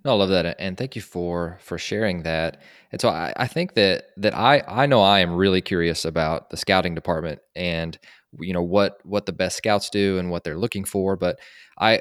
[0.04, 2.60] No, I love that, and thank you for for sharing that.
[2.92, 6.50] And so I, I think that that I I know I am really curious about
[6.50, 7.98] the scouting department and
[8.38, 11.16] you know what what the best scouts do and what they're looking for.
[11.16, 11.38] But
[11.78, 12.00] I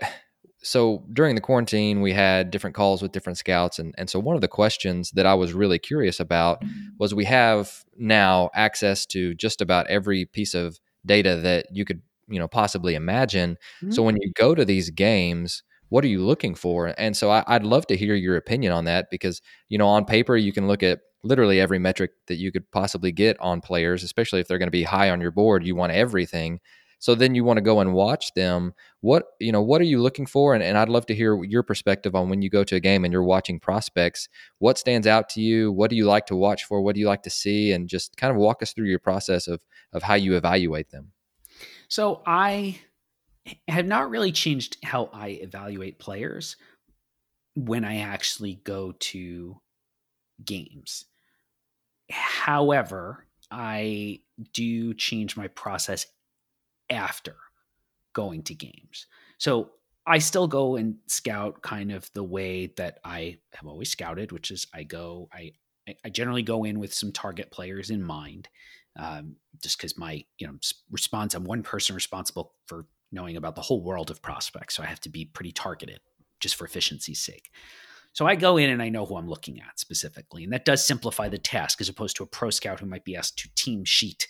[0.64, 4.36] so during the quarantine we had different calls with different scouts and and so one
[4.36, 6.62] of the questions that I was really curious about
[7.00, 12.02] was we have now access to just about every piece of data that you could
[12.28, 13.58] you know possibly imagine.
[13.82, 13.92] Mm-hmm.
[13.92, 16.92] So when you go to these games what are you looking for?
[16.98, 20.06] And so I, I'd love to hear your opinion on that because, you know, on
[20.06, 24.02] paper, you can look at literally every metric that you could possibly get on players,
[24.02, 25.64] especially if they're going to be high on your board.
[25.64, 26.62] You want everything.
[26.98, 28.74] So then you want to go and watch them.
[29.02, 30.56] What you know, what are you looking for?
[30.56, 33.06] And, and I'd love to hear your perspective on when you go to a game
[33.06, 34.30] and you're watching prospects.
[34.58, 35.72] What stands out to you?
[35.72, 36.82] What do you like to watch for?
[36.82, 37.72] What do you like to see?
[37.72, 41.12] And just kind of walk us through your process of of how you evaluate them.
[41.88, 42.80] So I
[43.68, 46.56] have not really changed how I evaluate players
[47.56, 49.60] when I actually go to
[50.44, 51.06] games.
[52.10, 54.22] However, I
[54.54, 56.08] do change my process
[56.90, 57.36] after
[58.14, 59.08] going to games.
[59.38, 59.72] So
[60.06, 64.52] I still go and scout kind of the way that I have always scouted, which
[64.52, 65.52] is I go, I,
[66.04, 68.50] I generally go in with some target players in mind,
[68.98, 70.56] um, just because my you know
[70.92, 71.34] response.
[71.34, 75.00] I'm one person responsible for knowing about the whole world of prospects, so I have
[75.02, 76.00] to be pretty targeted,
[76.40, 77.52] just for efficiency's sake.
[78.12, 80.86] So I go in and I know who I'm looking at specifically, and that does
[80.86, 83.86] simplify the task as opposed to a pro scout who might be asked to team
[83.86, 84.28] sheet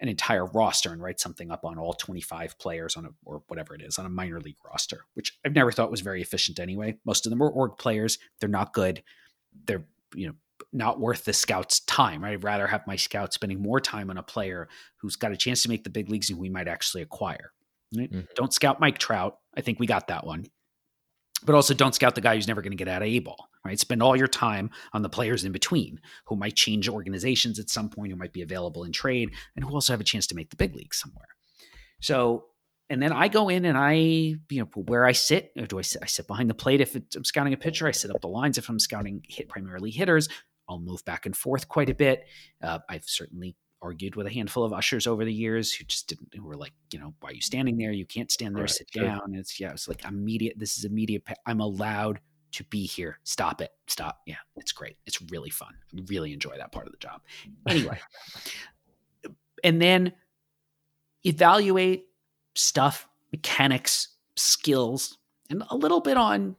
[0.00, 3.74] an entire roster and write something up on all 25 players on a or whatever
[3.74, 6.98] it is on a minor league roster, which I've never thought was very efficient anyway.
[7.04, 8.18] Most of them are org players.
[8.38, 9.02] They're not good.
[9.66, 9.84] They're,
[10.14, 10.34] you know,
[10.72, 12.24] not worth the scout's time.
[12.24, 15.62] I'd rather have my scout spending more time on a player who's got a chance
[15.62, 17.52] to make the big leagues and we might actually acquire.
[17.94, 18.10] Right?
[18.10, 18.26] Mm-hmm.
[18.34, 19.38] Don't scout Mike Trout.
[19.56, 20.46] I think we got that one.
[21.44, 23.48] But also don't scout the guy who's never going to get out of A ball
[23.66, 23.78] right?
[23.78, 27.90] Spend all your time on the players in between who might change organizations at some
[27.90, 30.50] point, who might be available in trade, and who also have a chance to make
[30.50, 31.26] the big leagues somewhere.
[32.00, 32.46] So,
[32.88, 36.02] and then I go in and I, you know, where I sit, do I sit?
[36.02, 37.88] I sit behind the plate if I'm scouting a pitcher.
[37.88, 40.28] I sit up the lines if I'm scouting hit primarily hitters.
[40.68, 42.24] I'll move back and forth quite a bit.
[42.62, 46.34] Uh, I've certainly argued with a handful of ushers over the years who just didn't
[46.34, 48.70] who were like you know why are you standing there you can't stand there right,
[48.70, 49.04] sit sure.
[49.04, 52.20] down and it's yeah it's like immediate this is immediate i'm allowed
[52.56, 53.18] to be here.
[53.24, 53.70] Stop it.
[53.86, 54.20] Stop.
[54.26, 54.96] Yeah, it's great.
[55.06, 55.74] It's really fun.
[55.94, 57.20] I really enjoy that part of the job.
[57.68, 57.98] Anyway,
[59.64, 60.12] and then
[61.24, 62.06] evaluate
[62.54, 65.18] stuff, mechanics, skills,
[65.50, 66.56] and a little bit on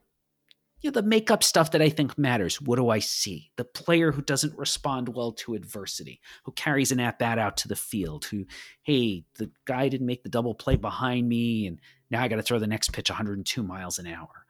[0.80, 2.60] you know, the makeup stuff that I think matters.
[2.60, 3.50] What do I see?
[3.56, 7.68] The player who doesn't respond well to adversity, who carries an at bat out to
[7.68, 8.46] the field, who,
[8.82, 12.42] hey, the guy didn't make the double play behind me, and now I got to
[12.42, 14.46] throw the next pitch 102 miles an hour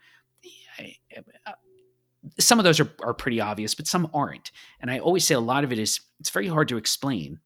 [2.38, 4.50] some of those are, are pretty obvious, but some aren't.
[4.80, 7.40] And I always say a lot of it is it's very hard to explain.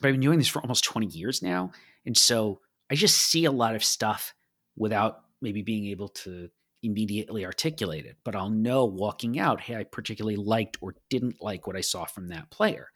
[0.00, 1.72] But I've been doing this for almost 20 years now.
[2.06, 4.34] And so I just see a lot of stuff
[4.76, 6.48] without maybe being able to
[6.82, 8.16] immediately articulate it.
[8.24, 12.04] But I'll know walking out, hey, I particularly liked or didn't like what I saw
[12.04, 12.88] from that player.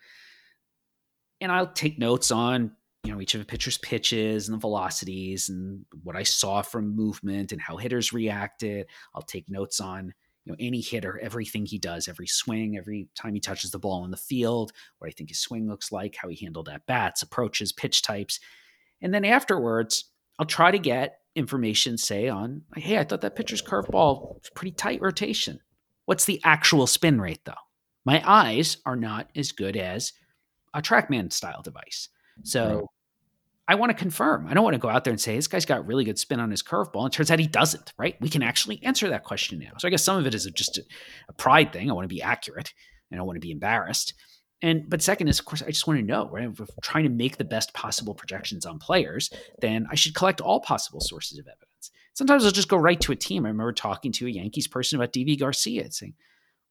[1.41, 2.73] And I'll take notes on
[3.05, 6.95] you know each of a pitcher's pitches and the velocities and what I saw from
[6.95, 8.87] movement and how hitters reacted.
[9.15, 10.13] I'll take notes on
[10.45, 14.05] you know any hitter, everything he does, every swing, every time he touches the ball
[14.05, 17.23] in the field, what I think his swing looks like, how he handled at bats,
[17.23, 18.39] approaches, pitch types,
[19.01, 23.63] and then afterwards I'll try to get information, say on hey, I thought that pitcher's
[23.63, 25.61] curveball was pretty tight rotation.
[26.05, 27.53] What's the actual spin rate though?
[28.05, 30.13] My eyes are not as good as
[30.75, 32.09] a TrackMan style device.
[32.43, 32.85] So right.
[33.69, 34.47] I want to confirm.
[34.49, 36.41] I don't want to go out there and say this guy's got really good spin
[36.41, 37.05] on his curveball.
[37.05, 38.21] And it turns out he doesn't, right?
[38.21, 39.73] We can actually answer that question now.
[39.79, 40.83] So I guess some of it is just a,
[41.29, 41.91] a pride thing.
[41.91, 42.73] I want to be accurate
[43.11, 44.15] and I want to be embarrassed.
[44.63, 46.49] And but second is, of course, I just want to know, right?
[46.49, 50.41] If we're trying to make the best possible projections on players, then I should collect
[50.41, 51.91] all possible sources of evidence.
[52.15, 53.45] Sometimes I'll just go right to a team.
[53.45, 56.15] I remember talking to a Yankees person about Deivi Garcia and saying,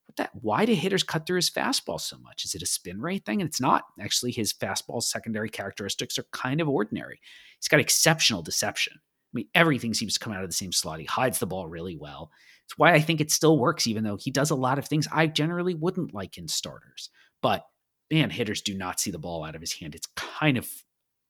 [0.05, 2.45] "What that why do hitters cut through his fastball so much?
[2.45, 3.41] Is it a spin rate thing?
[3.41, 3.83] And it's not.
[3.99, 7.19] Actually, his fastball secondary characteristics are kind of ordinary.
[7.59, 8.93] He's got exceptional deception.
[8.97, 10.99] I mean, everything seems to come out of the same slot.
[10.99, 12.31] He hides the ball really well.
[12.65, 15.07] It's why I think it still works, even though he does a lot of things
[15.11, 17.09] I generally wouldn't like in starters.
[17.41, 17.65] But
[18.11, 19.95] man, hitters do not see the ball out of his hand.
[19.95, 20.69] It's kind of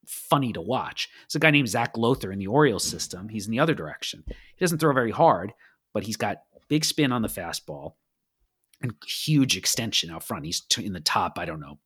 [0.07, 1.09] funny to watch.
[1.25, 3.29] It's a guy named Zac Lowther in the Orioles system.
[3.29, 4.23] He's in the other direction.
[4.27, 5.53] He doesn't throw very hard,
[5.93, 7.93] but he's got big spin on the fastball
[8.81, 10.45] and huge extension out front.
[10.45, 11.77] He's in the top, I don't know,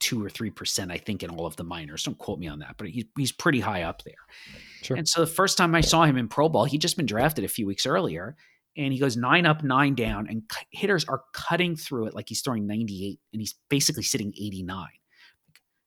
[0.00, 2.04] two or three percent, I think, in all of the minors.
[2.04, 4.14] Don't quote me on that, but he's he's pretty high up there.
[4.82, 4.96] Sure.
[4.96, 7.44] And so the first time I saw him in pro ball, he'd just been drafted
[7.44, 8.36] a few weeks earlier,
[8.76, 12.40] and he goes nine up, nine down, and hitters are cutting through it like he's
[12.40, 14.88] throwing 98, and he's basically sitting 89.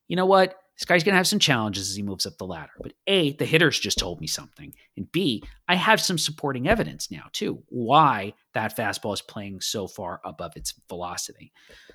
[0.08, 0.56] You know what?
[0.80, 2.71] this guy's going to have some challenges as he moves up the ladder.
[2.82, 4.73] But A, the hitters just told me something.
[4.95, 9.88] And B, I have some supporting evidence now, too, why that fastball is playing so
[9.88, 11.52] far above its velocity.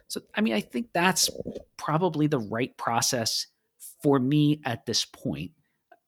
[0.09, 1.31] So, I mean, I think that's
[1.79, 3.47] probably the right process
[4.03, 5.53] for me at this point.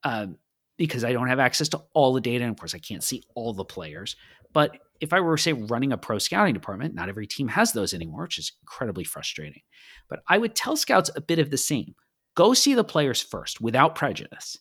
[0.05, 0.37] Um,
[0.77, 2.44] because I don't have access to all the data.
[2.44, 4.14] And of course, I can't see all the players.
[4.57, 7.92] But if I were, say, running a pro scouting department, not every team has those
[7.92, 9.61] anymore, which is incredibly frustrating.
[10.09, 11.95] But I would tell scouts a bit of the same
[12.35, 14.57] go see the players first without prejudice,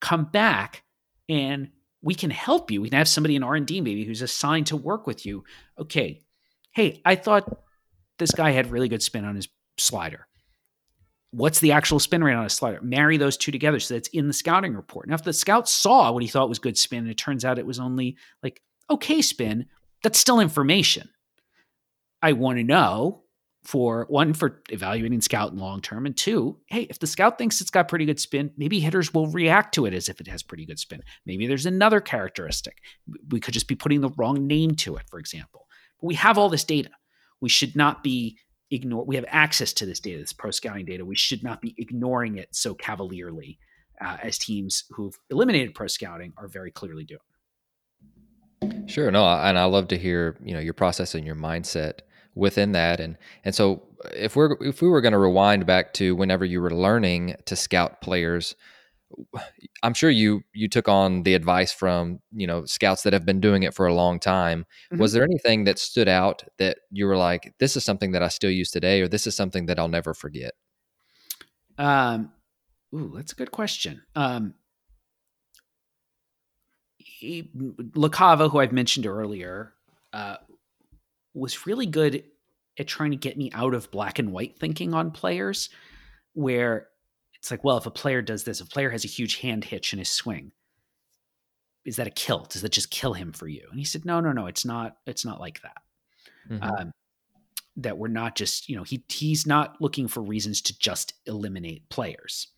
[0.00, 0.82] come back,
[1.28, 1.68] and
[2.02, 2.82] we can help you.
[2.82, 5.44] We can have somebody in R&D maybe who's assigned to work with you.
[5.78, 6.22] Okay,
[6.72, 7.62] hey, I thought
[8.18, 9.46] this guy had really good spin on his
[9.78, 10.26] slider
[11.32, 12.78] what's the actual spin rate on a slider?
[12.82, 15.08] Marry those two together so that's in the scouting report.
[15.08, 17.58] Now, if the scout saw what he thought was good spin and it turns out
[17.58, 18.60] it was only like
[18.92, 19.66] okay spin,
[20.02, 21.08] that's still information.
[22.20, 23.22] I want to know
[23.64, 27.60] for one, for evaluating scout in long term, and two, hey, if the scout thinks
[27.60, 30.42] it's got pretty good spin, maybe hitters will react to it as if it has
[30.42, 31.02] pretty good spin.
[31.26, 32.78] Maybe there's another characteristic.
[33.30, 35.66] We could just be putting the wrong name to it, for example.
[36.00, 36.90] But we have all this data.
[37.40, 38.38] We should not be
[38.72, 41.74] ignore we have access to this data this pro scouting data we should not be
[41.78, 43.58] ignoring it so cavalierly
[44.00, 47.20] uh, as teams who've eliminated pro scouting are very clearly doing
[48.86, 52.00] sure no and i love to hear you know your process and your mindset
[52.34, 53.82] within that and and so
[54.14, 57.54] if we're if we were going to rewind back to whenever you were learning to
[57.54, 58.54] scout players
[59.82, 63.40] I'm sure you you took on the advice from you know scouts that have been
[63.40, 64.66] doing it for a long time.
[64.92, 65.00] Mm-hmm.
[65.00, 68.28] Was there anything that stood out that you were like, this is something that I
[68.28, 70.52] still use today, or this is something that I'll never forget?
[71.78, 72.32] Um,
[72.94, 74.02] ooh, that's a good question.
[74.14, 74.54] Um,
[77.22, 79.72] LaCava, who I've mentioned earlier,
[80.12, 80.36] uh,
[81.34, 82.24] was really good
[82.78, 85.70] at trying to get me out of black and white thinking on players,
[86.34, 86.88] where
[87.34, 89.64] it's like, well, if a player does this, if a player has a huge hand
[89.64, 90.52] hitch in his swing,
[91.84, 92.46] is that a kill?
[92.48, 93.66] Does that just kill him for you?
[93.70, 94.96] And he said, no, no, no, it's not.
[95.06, 95.82] It's not like that.
[96.50, 96.62] Mm-hmm.
[96.62, 96.92] Um,
[97.76, 101.88] that we're not just, you know, he he's not looking for reasons to just eliminate
[101.88, 102.48] players.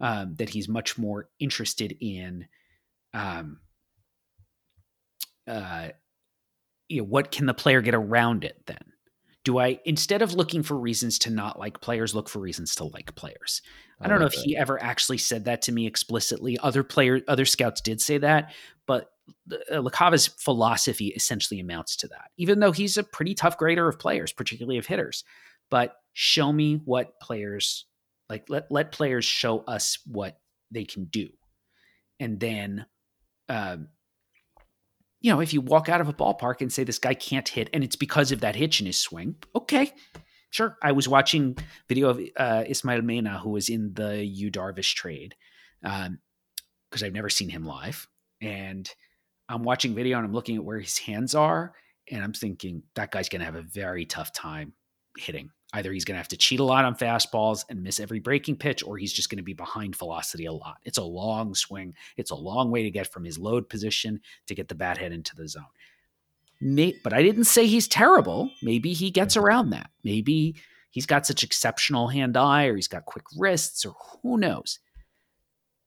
[0.00, 2.46] Um, that he's much more interested in,
[3.12, 3.60] um,
[5.50, 5.88] uh,
[6.88, 8.90] you know, what can the player get around it then?
[9.44, 12.84] do I instead of looking for reasons to not like players, look for reasons to
[12.84, 13.62] like players?
[14.00, 14.44] I, I don't know if that.
[14.44, 16.58] he ever actually said that to me explicitly.
[16.58, 18.52] Other player, other scouts did say that,
[18.86, 19.10] but
[19.50, 22.30] uh, LaCava's philosophy essentially amounts to that.
[22.36, 25.24] Even though he's a pretty tough grader of players, particularly of hitters,
[25.70, 27.86] but show me what players
[28.28, 28.44] like.
[28.48, 30.38] Let let players show us what
[30.70, 31.28] they can do,
[32.18, 32.86] and then.
[33.48, 33.88] Um,
[35.20, 37.68] you know, if you walk out of a ballpark and say this guy can't hit
[37.72, 39.92] and it's because of that hitch in his swing, okay,
[40.50, 40.76] sure.
[40.82, 41.56] I was watching
[41.88, 45.34] video of uh, Ismael Mena, who was in the Yu Darvish trade,
[45.82, 46.18] because um,
[47.02, 48.08] I've never seen him live.
[48.40, 48.90] And
[49.48, 51.74] I'm watching video and I'm looking at where his hands are,
[52.10, 54.72] and I'm thinking that guy's going to have a very tough time
[55.18, 55.50] hitting.
[55.72, 58.56] Either he's going to have to cheat a lot on fastballs and miss every breaking
[58.56, 60.78] pitch, or he's just going to be behind velocity a lot.
[60.84, 61.94] It's a long swing.
[62.16, 65.12] It's a long way to get from his load position to get the bat head
[65.12, 65.64] into the zone.
[67.04, 68.50] but I didn't say he's terrible.
[68.62, 69.44] Maybe he gets mm-hmm.
[69.44, 69.90] around that.
[70.02, 70.56] Maybe
[70.90, 74.80] he's got such exceptional hand eye, or he's got quick wrists, or who knows.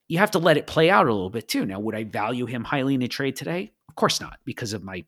[0.08, 1.65] You have to let it play out a little bit too.
[1.65, 3.74] Now, would I value him highly in a trade today?
[3.89, 5.06] Of course not, because of my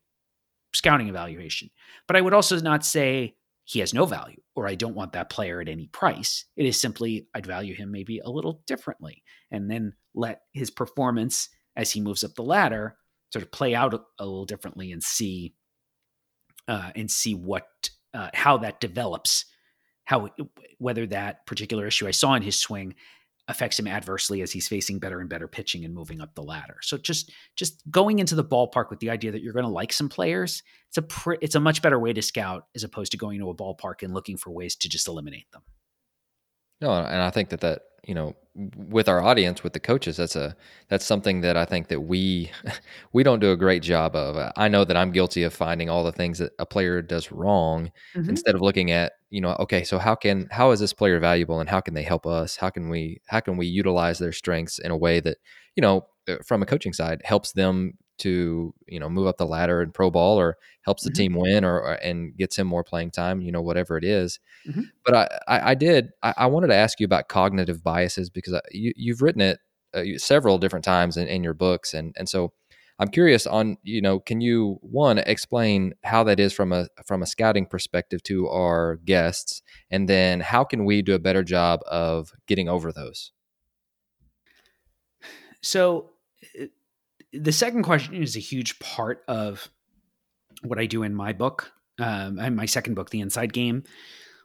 [0.73, 1.69] scouting evaluation.
[2.07, 5.29] But I would also not say he has no value or I don't want that
[5.29, 6.45] player at any price.
[6.55, 11.49] It is simply I'd value him maybe a little differently and then let his performance
[11.75, 12.95] as he moves up the ladder
[13.33, 15.55] sort of play out a, a little differently and see
[16.67, 17.67] uh, and see what
[18.13, 19.45] uh, how that develops
[20.05, 20.29] how
[20.77, 22.95] whether that particular issue I saw in his swing
[23.47, 26.77] affects him adversely as he's facing better and better pitching and moving up the ladder.
[26.81, 29.93] So just just going into the ballpark with the idea that you're going to like
[29.93, 33.17] some players, it's a pr- it's a much better way to scout as opposed to
[33.17, 35.61] going to a ballpark and looking for ways to just eliminate them.
[36.81, 38.35] No, and I think that that you know
[38.77, 40.55] with our audience with the coaches that's a
[40.87, 42.51] that's something that i think that we
[43.13, 46.03] we don't do a great job of i know that i'm guilty of finding all
[46.03, 48.29] the things that a player does wrong mm-hmm.
[48.29, 51.59] instead of looking at you know okay so how can how is this player valuable
[51.59, 54.79] and how can they help us how can we how can we utilize their strengths
[54.79, 55.37] in a way that
[55.75, 59.45] you know uh, from a coaching side helps them to you know move up the
[59.45, 61.15] ladder in pro ball or helps the mm-hmm.
[61.15, 64.39] team win or, or, and gets him more playing time you know whatever it is.
[64.67, 64.81] Mm-hmm.
[65.03, 68.53] but I, I, I did I, I, wanted to ask you about cognitive biases because
[68.53, 69.59] I, you, you've written it
[69.93, 72.53] uh, several different times in, in your books and and so
[72.97, 77.21] I'm curious on you know can you one explain how that is from a from
[77.21, 79.61] a scouting perspective to our guests
[79.91, 83.31] and then how can we do a better job of getting over those
[85.61, 86.11] so
[87.39, 89.69] the second question is a huge part of
[90.63, 93.83] what I do in my book, um, and my second book, The Inside Game,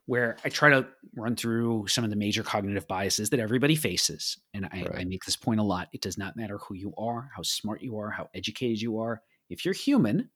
[0.06, 0.86] where I try to
[1.16, 4.38] run through some of the major cognitive biases that everybody faces.
[4.52, 5.00] And I, Right.
[5.00, 5.88] I make this point a lot.
[5.92, 9.22] It does not matter who you are, how smart you are, how educated you are.
[9.48, 10.30] If you're human,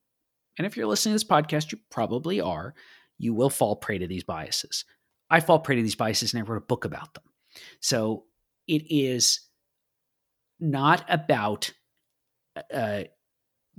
[0.58, 2.74] and if you're listening to this podcast, you probably are,
[3.18, 4.84] you will fall prey to these biases.
[5.30, 7.24] I fall prey to these biases and I wrote a book about them.
[7.80, 8.24] So
[8.68, 9.40] it is
[10.60, 11.72] not about
[12.72, 13.04] uh,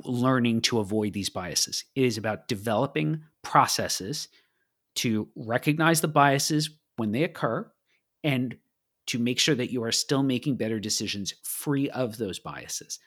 [0.03, 1.85] learning to avoid these biases.
[1.95, 4.27] It is about developing processes
[4.95, 7.69] to recognize the biases when they occur
[8.23, 8.57] and
[9.07, 12.99] to make sure that you are still making better decisions free of those biases.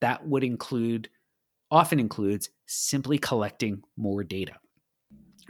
[0.00, 1.08] That would include,
[1.70, 4.54] often includes, simply collecting more data.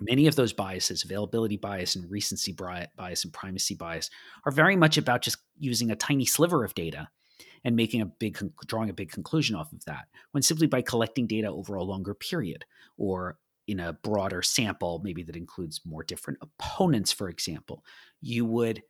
[0.01, 4.11] Many of those biases, availability bias and recency bias and primacy bias,
[4.45, 7.09] are very much about just using a tiny sliver of data
[7.65, 11.27] and making a big drawing a big conclusion off of that when simply by collecting
[11.27, 12.65] data over a longer period
[12.97, 17.85] or in a broader sample maybe that includes more different opponents for example
[18.21, 18.83] you would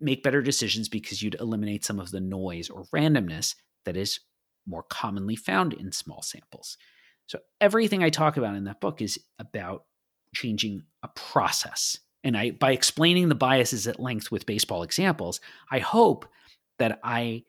[0.00, 4.20] make better decisions because you'd eliminate some of the noise or randomness that is
[4.66, 6.76] more commonly found in small samples.
[7.26, 9.84] So everything i talk about in that book is about
[10.34, 11.98] changing a process.
[12.24, 16.26] And i by explaining the biases at length with baseball examples i hope
[16.78, 17.44] that i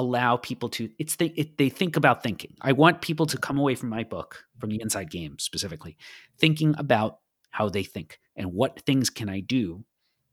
[0.00, 2.54] allow people to it's the, it, they think about thinking.
[2.60, 5.96] I want people to come away from my book from the inside game specifically
[6.38, 7.18] thinking about
[7.50, 9.84] how they think and what things can i do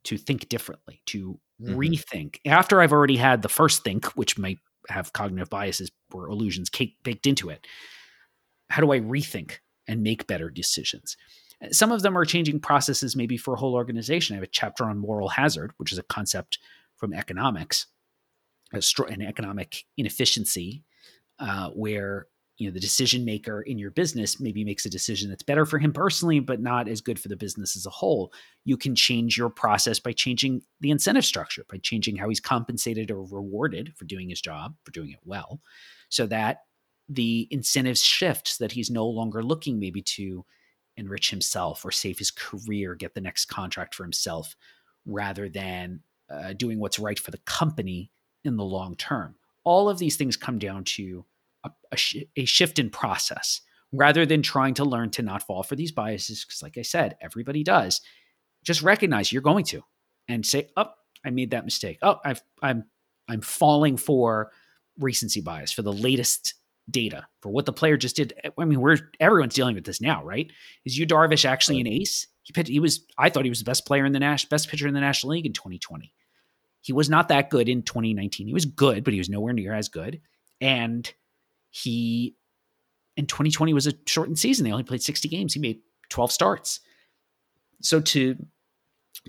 [0.04, 1.76] to think differently to Mhm.
[1.78, 2.38] rethink.
[2.46, 4.60] After i've already had the first think which might
[4.90, 6.70] have cognitive biases or illusions
[7.04, 7.66] baked into it
[8.70, 11.16] how do i rethink and make better decisions?
[11.72, 14.34] Some of them are changing processes maybe for a whole organization.
[14.34, 16.60] I have a chapter on moral hazard which is a concept
[16.98, 17.88] from economics
[18.74, 20.84] an economic inefficiency
[21.40, 25.44] uh, where you know the decision maker in your business maybe makes a decision that's
[25.44, 28.32] better for him personally but not as good for the business as a whole.
[28.64, 33.10] You can change your process by changing the incentive structure by changing how he's compensated
[33.12, 35.62] or rewarded for doing his job for doing it well
[36.10, 36.60] so that
[37.10, 40.46] the incentives shift that he's no longer looking maybe to
[40.96, 44.56] enrich himself or save his career get the next contract for himself
[45.06, 48.12] rather than uh, doing what's right for the company
[48.44, 49.36] in the long term.
[49.64, 51.26] All of these things come down to
[51.64, 55.64] a, a, sh- a shift in process rather than trying to learn to not fall
[55.64, 56.44] for these biases.
[56.44, 58.02] Because, like I said, everybody does.
[58.64, 59.84] Just recognize you're going to
[60.28, 60.90] and say, "Oh,
[61.26, 62.00] I made that mistake.
[62.02, 62.86] Oh, I've, I'm
[63.28, 64.52] I'm falling for
[65.00, 66.56] recency bias for the latest
[66.90, 68.34] data for what the player just did.
[68.58, 70.52] I mean, we're everyone's dealing with this now, right?
[70.86, 72.28] Is Yu Darvish actually an ace?
[72.44, 73.06] He pitched, he was.
[73.18, 75.32] I thought he was the best player in the Nash, best pitcher in the National
[75.32, 76.14] League in 2020
[76.84, 78.46] he was not that good in 2019.
[78.46, 80.20] He was good, but he was nowhere near as good.
[80.60, 81.12] And
[81.70, 82.36] he
[83.16, 84.66] in 2020 was a shortened season.
[84.66, 85.54] They only played 60 games.
[85.54, 85.80] He made
[86.10, 86.82] 12 starts.
[87.82, 88.36] So to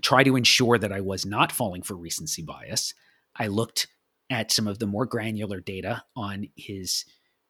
[0.03, 2.93] try to ensure that I was not falling for recency bias,
[3.37, 3.87] I looked
[4.31, 7.05] at some of the more granular data on his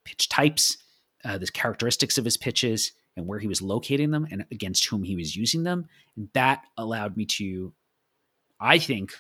[0.05, 0.77] pitch types,
[1.25, 5.03] uh, the characteristics of his pitches, and where he was locating them and against whom
[5.03, 5.87] he was using them.
[6.15, 7.73] And that allowed me to,
[8.61, 9.15] I think,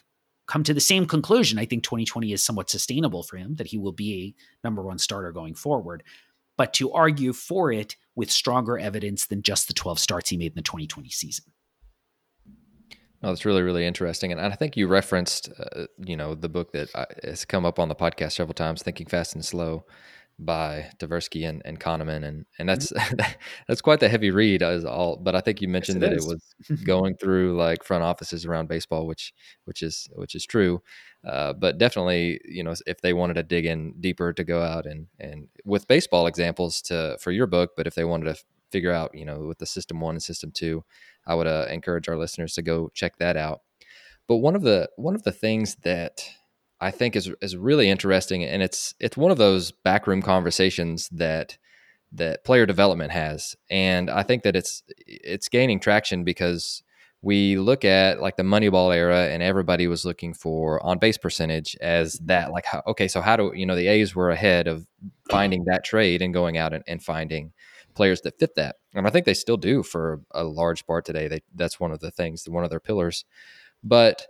[0.46, 1.58] come to the same conclusion.
[1.58, 4.98] I think 2020 is somewhat sustainable for him, that he will be a number one
[4.98, 6.02] starter going forward.
[6.56, 10.52] But to argue for it with stronger evidence than just the 12 starts he made
[10.52, 11.46] in the 2020 season.
[13.22, 14.32] No, that's really, really interesting.
[14.32, 17.78] And I think you referenced, uh, you know, the book that I, has come up
[17.78, 19.86] on the podcast several times, Thinking Fast and Slow
[20.38, 22.24] by Tversky and, and Kahneman.
[22.24, 22.92] And, and that's,
[23.68, 26.26] that's quite the heavy read as all, but I think you mentioned it that is.
[26.26, 29.32] it was going through like front offices around baseball, which,
[29.64, 30.82] which is, which is true.
[31.26, 34.86] Uh, but definitely, you know, if they wanted to dig in deeper to go out
[34.86, 38.92] and, and with baseball examples to, for your book, but if they wanted to figure
[38.92, 40.84] out, you know, with the system one and system two,
[41.26, 43.60] I would uh, encourage our listeners to go check that out.
[44.26, 46.28] But one of the one of the things that
[46.84, 51.56] I think is is really interesting, and it's it's one of those backroom conversations that
[52.12, 56.82] that player development has, and I think that it's it's gaining traction because
[57.22, 61.74] we look at like the Moneyball era, and everybody was looking for on base percentage
[61.80, 62.52] as that.
[62.52, 64.86] Like, okay, so how do you know the A's were ahead of
[65.30, 67.54] finding that trade and going out and, and finding
[67.94, 68.76] players that fit that.
[68.92, 71.28] And I think they still do for a large part today.
[71.28, 73.24] They that's one of the things, one of their pillars.
[73.82, 74.26] But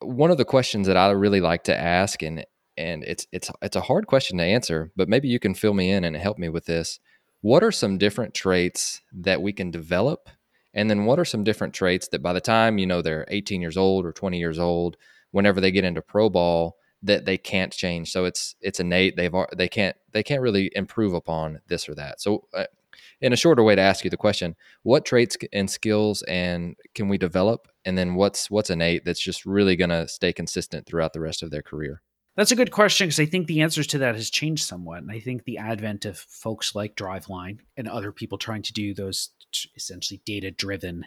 [0.00, 2.44] one of the questions that I really like to ask, and
[2.76, 5.90] and it's it's it's a hard question to answer, but maybe you can fill me
[5.90, 7.00] in and help me with this.
[7.42, 10.28] What are some different traits that we can develop?
[10.74, 13.60] And then what are some different traits that by the time, you know, they're 18
[13.60, 14.96] years old or 20 years old,
[15.32, 18.12] whenever they get into pro ball, that they can't change.
[18.12, 19.16] So it's it's innate.
[19.16, 22.20] They've they can't they can't really improve upon this or that.
[22.20, 22.64] So uh,
[23.20, 27.08] In a shorter way to ask you the question, what traits and skills and can
[27.08, 31.12] we develop, and then what's what's innate that's just really going to stay consistent throughout
[31.12, 32.00] the rest of their career?
[32.36, 35.10] That's a good question because I think the answers to that has changed somewhat, and
[35.10, 39.30] I think the advent of folks like Driveline and other people trying to do those
[39.76, 41.04] essentially data-driven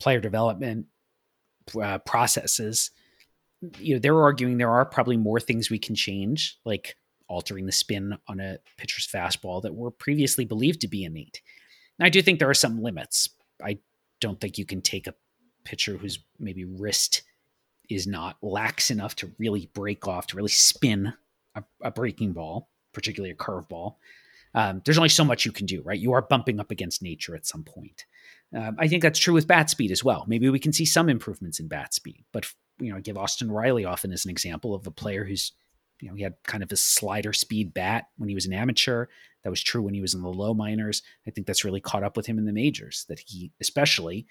[0.00, 0.86] player development
[1.80, 2.90] uh, processes,
[3.78, 6.96] you know, they're arguing there are probably more things we can change, like
[7.28, 11.40] altering the spin on a pitcher's fastball that were previously believed to be innate.
[12.00, 13.28] I do think there are some limits.
[13.64, 13.78] I
[14.20, 15.14] don't think you can take a
[15.64, 17.22] pitcher whose maybe wrist
[17.90, 21.12] is not lax enough to really break off, to really spin
[21.54, 23.96] a, a breaking ball, particularly a curveball.
[24.54, 25.98] Um, there's only so much you can do, right?
[25.98, 28.06] You are bumping up against nature at some point.
[28.56, 30.24] Um, I think that's true with bat speed as well.
[30.26, 32.46] Maybe we can see some improvements in bat speed, but
[32.78, 35.52] you know, give Austin Riley often as an example of a player who's,
[36.00, 39.06] you know, he had kind of a slider speed bat when he was an amateur.
[39.44, 41.02] That was true when he was in the low minors.
[41.26, 43.04] I think that's really caught up with him in the majors.
[43.08, 44.26] That he, especially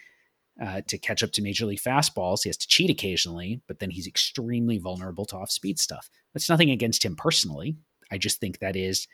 [0.61, 3.89] uh, to catch up to major league fastballs, he has to cheat occasionally, but then
[3.89, 6.09] he's extremely vulnerable to off speed stuff.
[6.33, 7.77] That's nothing against him personally.
[8.11, 9.07] I just think that is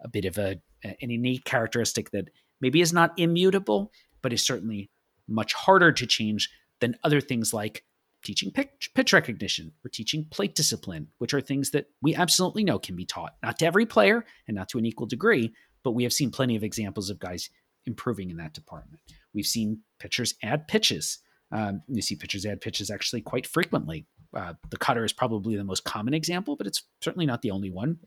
[0.00, 2.30] a bit of a an innate characteristic that
[2.60, 3.92] maybe is not immutable,
[4.22, 4.90] but is certainly
[5.28, 6.50] much harder to change
[6.80, 7.84] than other things like
[8.22, 12.78] teaching pitch, pitch recognition or teaching plate discipline, which are things that we absolutely know
[12.78, 15.52] can be taught, not to every player and not to an equal degree,
[15.82, 17.50] but we have seen plenty of examples of guys
[17.86, 19.00] improving in that department.
[19.32, 21.18] We've seen pitchers add pitches.
[21.52, 24.06] Um, you see pitchers add pitches actually quite frequently.
[24.34, 27.70] Uh, the cutter is probably the most common example, but it's certainly not the only
[27.70, 27.98] one.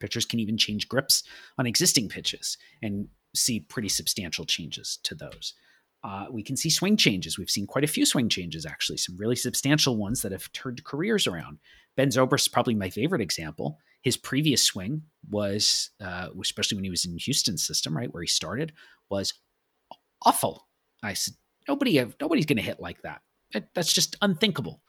[0.00, 1.22] Pitchers can even change grips
[1.56, 5.54] on existing pitches and see pretty substantial changes to those.
[6.04, 7.38] Uh, we can see swing changes.
[7.38, 10.84] We've seen quite a few swing changes, actually, some really substantial ones that have turned
[10.84, 11.58] careers around.
[11.96, 13.78] Ben Zobrist is probably my favorite example.
[14.02, 18.28] His previous swing was, uh, especially when he was in Houston's system, right where he
[18.28, 18.72] started,
[19.10, 19.34] was
[20.22, 20.68] awful.
[21.02, 21.34] I said,
[21.66, 23.22] nobody, nobody's going to hit like that.
[23.74, 24.80] That's just unthinkable.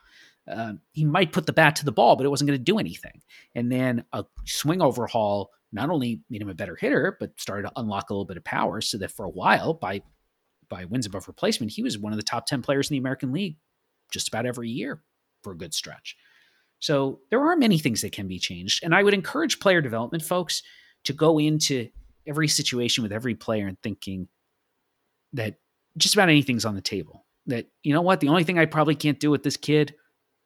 [0.48, 2.78] Um, he might put the bat to the ball, but it wasn't going to do
[2.78, 3.22] anything.
[3.56, 7.72] And then a swing overhaul not only made him a better hitter, but started to
[7.76, 10.02] unlock a little bit of power, so that for a while, by
[10.70, 13.32] by wins above replacement, he was one of the top ten players in the American
[13.32, 13.58] League
[14.12, 15.02] just about every year
[15.44, 16.16] for a good stretch.
[16.80, 20.24] So there are many things that can be changed, and I would encourage player development
[20.24, 20.64] folks
[21.06, 21.90] to go into
[22.28, 24.28] every situation with every player and thinking
[25.34, 25.56] that
[25.98, 27.26] just about anything's on the table.
[27.48, 29.96] That you know what, the only thing I probably can't do with this kid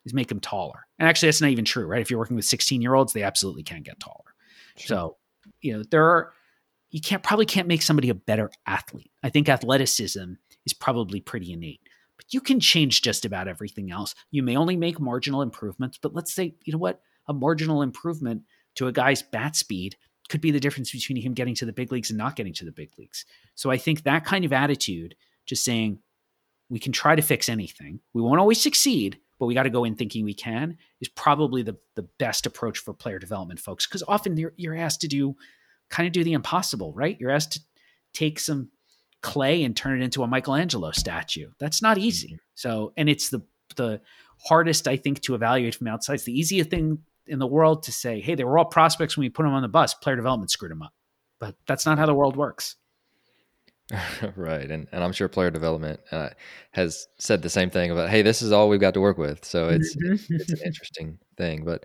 [0.05, 0.85] is make him taller.
[0.99, 2.01] And actually, that's not even true, right?
[2.01, 4.33] If you're working with 16 year olds, they absolutely can get taller.
[4.77, 4.87] Sure.
[4.87, 5.17] So,
[5.61, 6.33] you know, there are,
[6.93, 9.11] you can't probably can't make somebody a better athlete.
[9.23, 10.33] I think athleticism
[10.63, 11.81] is probably pretty innate,
[12.15, 14.13] but you can change just about everything else.
[14.29, 18.43] You may only make marginal improvements, but let's say, you know what, a marginal improvement
[18.75, 19.95] to a guy's bat speed
[20.29, 22.65] could be the difference between him getting to the big leagues and not getting to
[22.65, 23.25] the big leagues.
[23.55, 25.15] So I think that kind of attitude,
[25.47, 25.97] just saying,
[26.69, 28.01] we can try to fix anything.
[28.13, 31.63] We won't always succeed, but we got to go in thinking we can is probably
[31.63, 35.35] the the best approach for player development folks because often you're, you're asked to do
[35.93, 37.17] kind of do the impossible right?
[37.19, 37.61] You're asked to
[38.13, 38.69] take some
[39.21, 41.51] clay and turn it into a michelangelo statue.
[41.59, 42.29] That's not easy.
[42.29, 42.37] Mm-hmm.
[42.55, 43.41] so and it's the
[43.75, 44.01] the
[44.47, 46.15] hardest i think to evaluate from outside.
[46.15, 49.25] It's the easiest thing in the world to say hey they were all prospects when
[49.25, 49.93] we put them on the bus.
[49.93, 50.93] Player development screwed them up.
[51.39, 52.75] But that's not how the world works.
[54.35, 56.29] Right, and and I'm sure player development uh,
[56.71, 59.45] has said the same thing about, hey, this is all we've got to work with.
[59.45, 60.35] So it's mm-hmm.
[60.35, 61.83] it's an interesting thing, but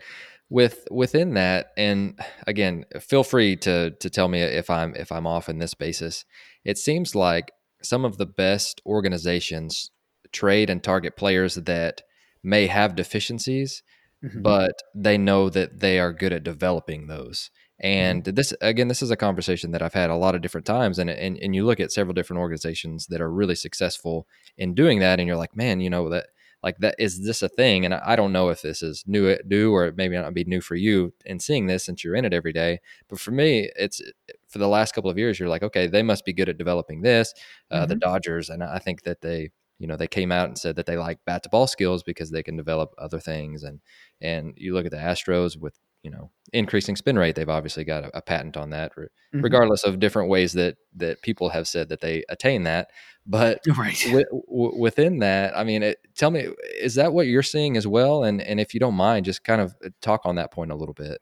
[0.51, 5.27] with within that, and again, feel free to to tell me if I'm if I'm
[5.27, 6.25] off in this basis.
[6.65, 9.91] It seems like some of the best organizations
[10.33, 12.03] trade and target players that
[12.43, 13.83] may have deficiencies,
[14.25, 14.43] mm-hmm.
[14.43, 17.51] but they know that they are good at developing those.
[17.83, 17.87] Mm-hmm.
[17.87, 20.99] And this again, this is a conversation that I've had a lot of different times,
[20.99, 24.27] and and and you look at several different organizations that are really successful
[24.57, 26.29] in doing that, and you're like, man, you know that
[26.63, 27.85] like that is this a thing?
[27.85, 30.75] And I don't know if this is new new or maybe not be new for
[30.75, 32.81] you in seeing this since you're in it every day.
[33.09, 34.01] But for me, it's
[34.49, 37.03] for the last couple of years, you're like, okay, they must be good at developing
[37.03, 37.35] this.
[37.71, 37.89] Uh, mm-hmm.
[37.89, 40.87] The Dodgers, and I think that they you know they came out and said that
[40.87, 43.81] they like bat to ball skills because they can develop other things and
[44.21, 48.05] and you look at the astros with you know increasing spin rate they've obviously got
[48.05, 49.41] a, a patent on that mm-hmm.
[49.41, 52.91] regardless of different ways that that people have said that they attain that
[53.27, 54.03] but right.
[54.07, 56.49] w- w- within that i mean it, tell me
[56.81, 59.61] is that what you're seeing as well and and if you don't mind just kind
[59.61, 61.21] of uh, talk on that point a little bit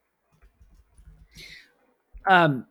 [2.28, 2.66] um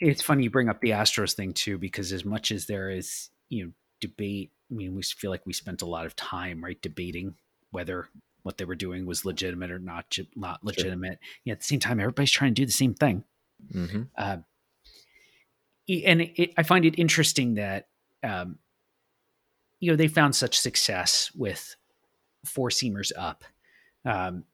[0.00, 3.30] it's funny you bring up the astros thing too because as much as there is
[3.48, 6.80] you know debate i mean we feel like we spent a lot of time right
[6.82, 7.34] debating
[7.70, 8.08] whether
[8.44, 11.18] what they were doing was legitimate or not not legitimate.
[11.44, 11.52] Sure.
[11.52, 13.24] at the same time, everybody's trying to do the same thing.
[13.72, 14.02] Mm-hmm.
[14.16, 14.36] Uh,
[15.88, 17.88] and it, I find it interesting that
[18.22, 18.58] um,
[19.80, 21.74] you know they found such success with
[22.44, 23.44] four seamers up,
[24.04, 24.44] um,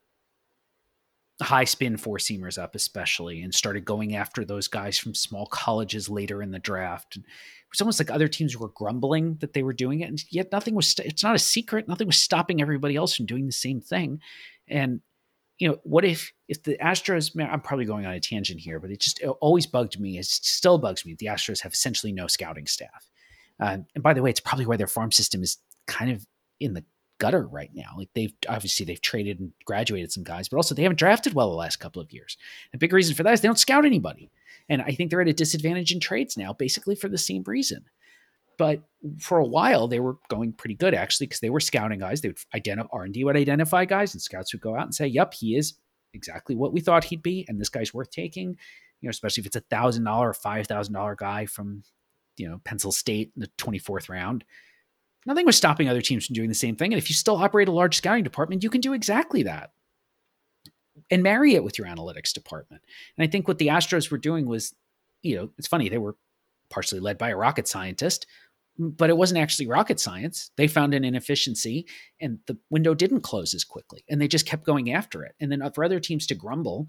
[1.40, 6.08] high spin four seamers up especially, and started going after those guys from small colleges
[6.08, 7.16] later in the draft.
[7.16, 10.22] And It was almost like other teams were grumbling that they were doing it, and
[10.30, 10.94] yet nothing was.
[10.98, 11.88] It's not a secret.
[11.88, 14.20] Nothing was stopping everybody else from doing the same thing,
[14.68, 15.00] and
[15.58, 17.30] you know, what if if the Astros?
[17.38, 20.18] I'm probably going on a tangent here, but it just it always bugged me.
[20.18, 21.14] It still bugs me.
[21.18, 23.10] The Astros have essentially no scouting staff,
[23.60, 26.26] uh, and by the way, it's probably why their farm system is kind of
[26.60, 26.84] in the
[27.20, 27.92] gutter right now.
[27.96, 31.50] Like they've obviously they've traded and graduated some guys, but also they haven't drafted well
[31.50, 32.36] the last couple of years.
[32.72, 34.30] The big reason for that is they don't scout anybody,
[34.68, 37.84] and I think they're at a disadvantage in trades now, basically for the same reason.
[38.58, 38.82] But
[39.20, 42.20] for a while, they were going pretty good actually because they were scouting guys.
[42.20, 44.94] They would identify R and D would identify guys, and scouts would go out and
[44.94, 45.74] say, "Yep, he is
[46.12, 48.56] exactly what we thought he'd be, and this guy's worth taking."
[49.00, 51.84] You know, especially if it's a thousand dollar or five thousand dollar guy from
[52.36, 54.44] you know Pencil State in the twenty fourth round.
[55.26, 56.92] Nothing was stopping other teams from doing the same thing.
[56.92, 59.72] And if you still operate a large scouting department, you can do exactly that
[61.10, 62.82] and marry it with your analytics department.
[63.16, 64.74] And I think what the Astros were doing was,
[65.22, 66.16] you know, it's funny, they were
[66.70, 68.26] partially led by a rocket scientist
[68.80, 70.50] but it wasn't actually rocket science.
[70.56, 71.86] They found an inefficiency
[72.18, 75.34] and the window didn't close as quickly and they just kept going after it.
[75.38, 76.88] And then for other teams to grumble,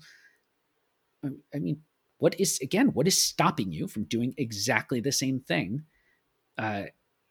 [1.24, 1.82] I mean,
[2.18, 5.84] what is, again, what is stopping you from doing exactly the same thing?
[6.58, 6.84] Uh,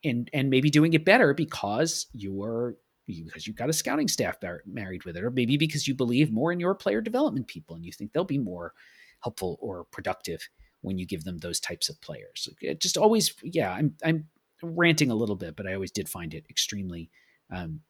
[0.05, 2.77] and, and maybe doing it better because you are
[3.07, 4.37] because you've got a scouting staff
[4.67, 7.85] married with it, or maybe because you believe more in your player development people and
[7.85, 8.73] you think they'll be more
[9.23, 10.49] helpful or productive
[10.83, 12.49] when you give them those types of players.
[12.61, 14.27] It just always, yeah, I'm I'm
[14.63, 17.11] ranting a little bit, but I always did find it extremely
[17.51, 17.81] um,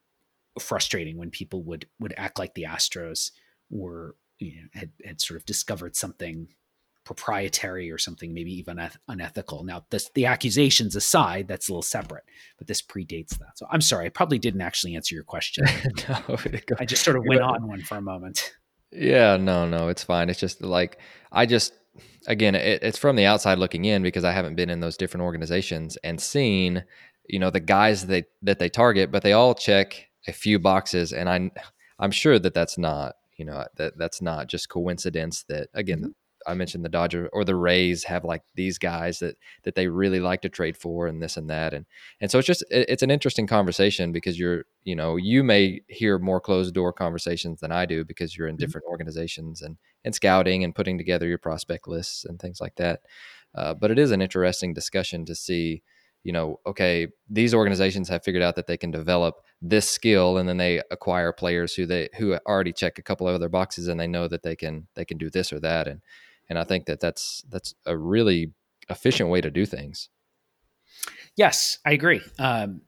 [0.58, 3.30] frustrating when people would would act like the Astros
[3.68, 6.48] were you know, had had sort of discovered something
[7.10, 9.64] proprietary or something maybe even unethical.
[9.64, 12.22] Now, this, the accusations aside, that's a little separate,
[12.56, 13.58] but this predates that.
[13.58, 15.64] So I'm sorry, I probably didn't actually answer your question.
[16.08, 16.36] no,
[16.78, 18.52] I just sort of went on one for a moment.
[18.92, 20.30] Yeah, no, no, it's fine.
[20.30, 21.00] It's just like
[21.32, 21.72] I just
[22.28, 25.24] again, it, it's from the outside looking in because I haven't been in those different
[25.24, 26.84] organizations and seen,
[27.28, 30.60] you know, the guys that they, that they target, but they all check a few
[30.60, 31.50] boxes, and I,
[31.98, 35.42] I'm sure that that's not, you know, that that's not just coincidence.
[35.48, 36.10] That again, mm-hmm.
[36.46, 40.20] I mentioned the Dodger or the Rays have like these guys that that they really
[40.20, 41.86] like to trade for and this and that and
[42.20, 46.18] and so it's just it's an interesting conversation because you're you know you may hear
[46.18, 48.60] more closed door conversations than I do because you're in mm-hmm.
[48.60, 53.00] different organizations and and scouting and putting together your prospect lists and things like that.
[53.54, 55.82] Uh, but it is an interesting discussion to see
[56.22, 60.48] you know, okay, these organizations have figured out that they can develop this skill, and
[60.48, 63.98] then they acquire players who they who already check a couple of other boxes, and
[63.98, 66.02] they know that they can they can do this or that, and
[66.50, 68.52] and I think that that's that's a really
[68.90, 70.08] efficient way to do things.
[71.36, 72.20] Yes, I agree.
[72.38, 72.82] Um,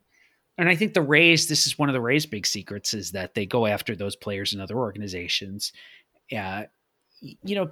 [0.59, 3.35] and I think the Rays, this is one of the Rays' big secrets, is that
[3.35, 5.73] they go after those players in other organizations.
[6.37, 6.65] Uh,
[7.21, 7.71] you know,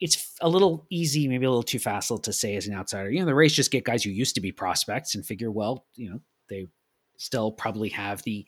[0.00, 3.10] it's a little easy, maybe a little too facile to say as an outsider.
[3.10, 5.86] You know, the Rays just get guys who used to be prospects and figure, well,
[5.94, 6.68] you know, they
[7.16, 8.46] still probably have the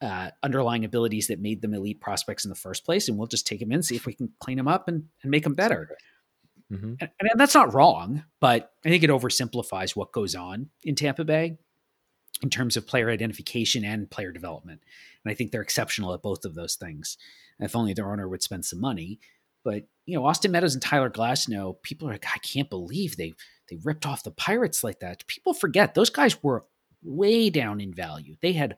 [0.00, 3.46] uh, underlying abilities that made them elite prospects in the first place, and we'll just
[3.46, 5.96] take them in, see if we can clean them up and, and make them better.
[6.72, 6.94] Mm-hmm.
[7.00, 11.24] And, and, that's not wrong, but I think it oversimplifies what goes on in Tampa
[11.24, 11.58] Bay
[12.42, 14.80] in terms of player identification and player development.
[15.24, 17.18] And I think they're exceptional at both of those things.
[17.58, 19.20] If only their owner would spend some money.
[19.64, 21.46] But you know, Austin Meadows and Tyler Glass.
[21.46, 23.34] Glasnow, people are like, I can't believe they
[23.68, 25.26] they ripped off the Pirates like that.
[25.26, 26.64] People forget those guys were
[27.02, 28.36] way down in value.
[28.40, 28.76] They had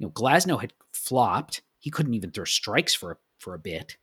[0.00, 1.60] you know, Glasnow had flopped.
[1.78, 3.98] He couldn't even throw strikes for a, for a bit.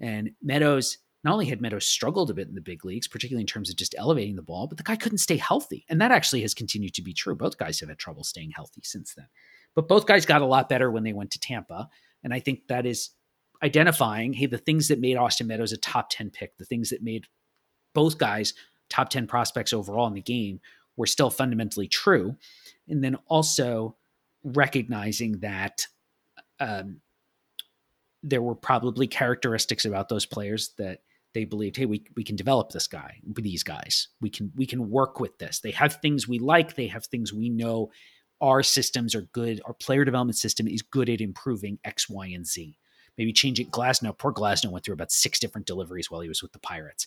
[0.00, 3.46] And Meadows, not only had Meadows struggled a bit in the big leagues, particularly in
[3.46, 5.86] terms of just elevating the ball, but the guy couldn't stay healthy.
[5.88, 7.36] And that actually has continued to be true.
[7.36, 9.28] Both guys have had trouble staying healthy since then.
[9.76, 11.88] But both guys got a lot better when they went to Tampa.
[12.24, 13.10] And I think that is
[13.62, 17.04] identifying, hey, the things that made Austin Meadows a top 10 pick, the things that
[17.04, 17.26] made
[17.94, 18.52] both guys
[18.90, 20.60] top 10 prospects overall in the game
[20.96, 22.34] were still fundamentally true.
[22.88, 23.96] And then also
[24.46, 25.86] recognizing that
[26.60, 27.00] um,
[28.22, 31.00] there were probably characteristics about those players that
[31.34, 34.08] they believed, hey, we, we can develop this guy, these guys.
[34.20, 35.60] We can we can work with this.
[35.60, 36.76] They have things we like.
[36.76, 37.90] They have things we know.
[38.40, 39.60] Our systems are good.
[39.66, 42.78] Our player development system is good at improving X, Y, and Z.
[43.18, 44.16] Maybe changing Glasnow.
[44.16, 47.06] Poor Glasnow went through about six different deliveries while he was with the Pirates.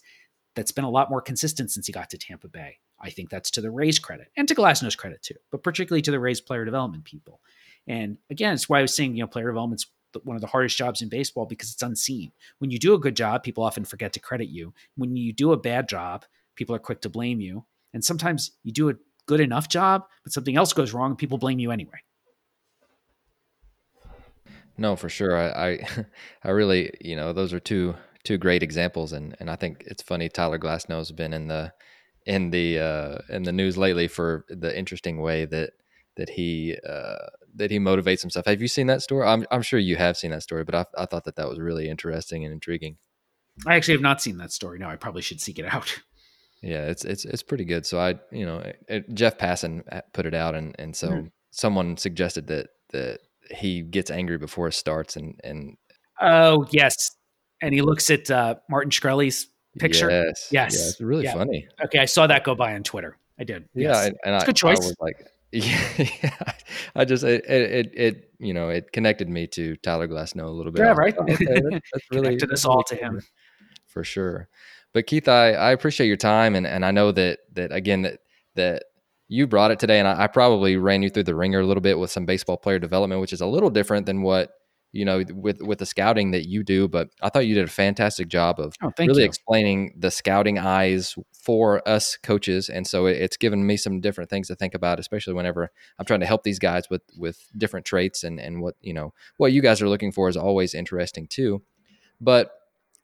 [0.56, 2.80] That's been a lot more consistent since he got to Tampa Bay.
[3.02, 6.12] I think that's to the Rays' credit and to Glasnow's credit too, but particularly to
[6.12, 7.41] the Rays player development people.
[7.88, 9.88] And again, it's why I was saying, you know, player development's
[10.24, 12.32] one of the hardest jobs in baseball because it's unseen.
[12.58, 14.74] When you do a good job, people often forget to credit you.
[14.95, 16.26] When you do a bad job,
[16.56, 17.66] people are quick to blame you.
[17.93, 18.95] And sometimes you do a
[19.28, 22.00] good enough job, but something else goes wrong and people blame you anyway.
[24.78, 25.38] No, for sure.
[25.38, 25.88] I, I,
[26.43, 30.04] I really, you know, those are two two great examples, and and I think it's
[30.04, 30.30] funny.
[30.30, 31.74] Tyler Glasnow has been in the
[32.30, 35.72] in the uh, in the news lately for the interesting way that
[36.16, 37.26] that he uh,
[37.56, 38.46] that he motivates himself.
[38.46, 39.28] Have you seen that story?
[39.28, 41.60] I'm I'm sure you have seen that story, but I, I thought that that was
[41.60, 42.98] really interesting and intriguing.
[43.66, 44.78] I actually have not seen that story.
[44.78, 46.00] No, I probably should seek it out.
[46.62, 47.86] Yeah, it's it's it's pretty good.
[47.86, 51.28] So I, you know, it, Jeff Passan put it out, and and so mm-hmm.
[51.52, 53.20] someone suggested that that
[53.50, 55.78] he gets angry before it starts, and and
[56.20, 56.96] oh yes,
[57.62, 59.48] and he looks at uh, Martin Shkreli's
[59.80, 60.10] picture.
[60.10, 61.34] Yes, yes, yeah, it's really yeah.
[61.34, 61.68] funny.
[61.86, 63.18] Okay, I saw that go by on Twitter.
[63.40, 63.68] I did.
[63.74, 64.08] Yeah, yes.
[64.08, 64.82] and, and it's I, good choice.
[64.82, 66.54] I was like, yeah,
[66.96, 70.72] I just it, it, it you know it connected me to Tyler Glasnow a little
[70.72, 70.82] bit.
[70.82, 71.18] Yeah, right.
[71.18, 73.22] Like, oh, okay, that's, that's really connected us all to him
[73.88, 74.48] for sure.
[74.94, 78.20] But Keith, I, I appreciate your time, and, and I know that that again that
[78.56, 78.84] that
[79.28, 81.82] you brought it today, and I, I probably ran you through the ringer a little
[81.82, 84.52] bit with some baseball player development, which is a little different than what
[84.92, 87.72] you know with with the scouting that you do but i thought you did a
[87.72, 89.26] fantastic job of oh, really you.
[89.26, 94.48] explaining the scouting eyes for us coaches and so it's given me some different things
[94.48, 98.24] to think about especially whenever i'm trying to help these guys with with different traits
[98.24, 101.62] and and what you know what you guys are looking for is always interesting too
[102.20, 102.52] but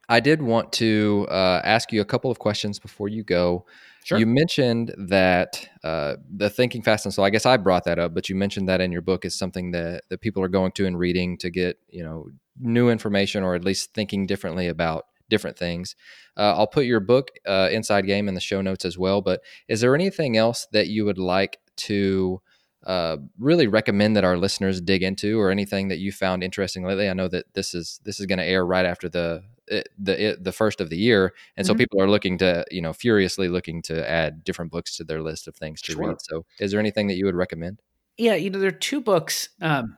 [0.10, 3.66] i did want to uh, ask you a couple of questions before you go
[4.06, 4.20] Sure.
[4.20, 7.24] You mentioned that uh, the thinking fast and slow.
[7.24, 9.72] I guess I brought that up, but you mentioned that in your book is something
[9.72, 12.28] that that people are going to and reading to get you know
[12.60, 15.96] new information or at least thinking differently about different things.
[16.38, 19.24] Uh, I'll put your book uh, Inside Game in the show notes as well.
[19.24, 22.44] But is there anything else that you would like to
[22.86, 27.10] uh, really recommend that our listeners dig into, or anything that you found interesting lately?
[27.10, 30.52] I know that this is this is going to air right after the the the
[30.52, 31.80] first of the year, and so mm-hmm.
[31.80, 35.48] people are looking to you know furiously looking to add different books to their list
[35.48, 36.08] of things to sure.
[36.10, 36.22] read.
[36.22, 37.82] So, is there anything that you would recommend?
[38.18, 39.50] Yeah, you know, there are two books.
[39.62, 39.98] Um,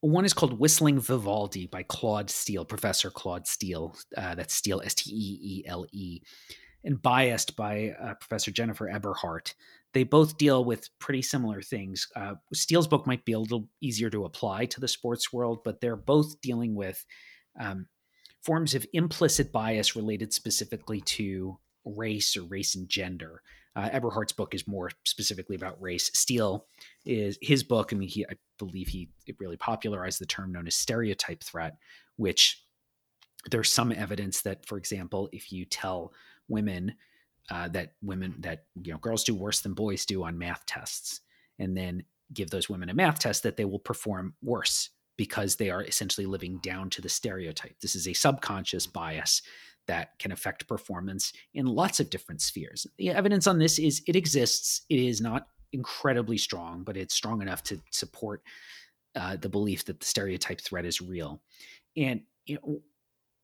[0.00, 3.96] one is called Whistling Vivaldi by Claude Steele, Professor Claude Steele.
[4.16, 6.20] Uh, that's Steele, S T E E L E,
[6.84, 9.54] and Biased by uh, Professor Jennifer Eberhardt.
[9.94, 12.06] They both deal with pretty similar things.
[12.14, 15.80] Uh, Steele's book might be a little easier to apply to the sports world, but
[15.80, 17.04] they're both dealing with
[17.58, 17.86] um,
[18.42, 23.42] forms of implicit bias related specifically to race or race and gender.
[23.76, 26.10] Uh, Eberhardt's book is more specifically about race.
[26.14, 26.66] Steele
[27.04, 27.92] is his book.
[27.92, 31.76] I mean, he I believe he really popularized the term known as stereotype threat,
[32.16, 32.64] which
[33.50, 36.12] there's some evidence that, for example, if you tell
[36.48, 36.94] women
[37.50, 41.20] uh, that women that you know girls do worse than boys do on math tests,
[41.58, 45.68] and then give those women a math test, that they will perform worse because they
[45.68, 47.78] are essentially living down to the stereotype.
[47.80, 49.42] This is a subconscious bias
[49.88, 52.86] that can affect performance in lots of different spheres.
[52.96, 54.82] The evidence on this is it exists.
[54.88, 58.42] It is not incredibly strong, but it's strong enough to support
[59.16, 61.42] uh, the belief that the stereotype threat is real.
[61.96, 62.20] And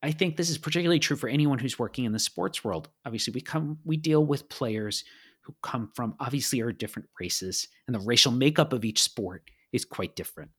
[0.03, 2.89] I think this is particularly true for anyone who's working in the sports world.
[3.05, 5.05] Obviously, we come we deal with players
[5.43, 9.85] who come from obviously are different races, and the racial makeup of each sport is
[9.85, 10.51] quite different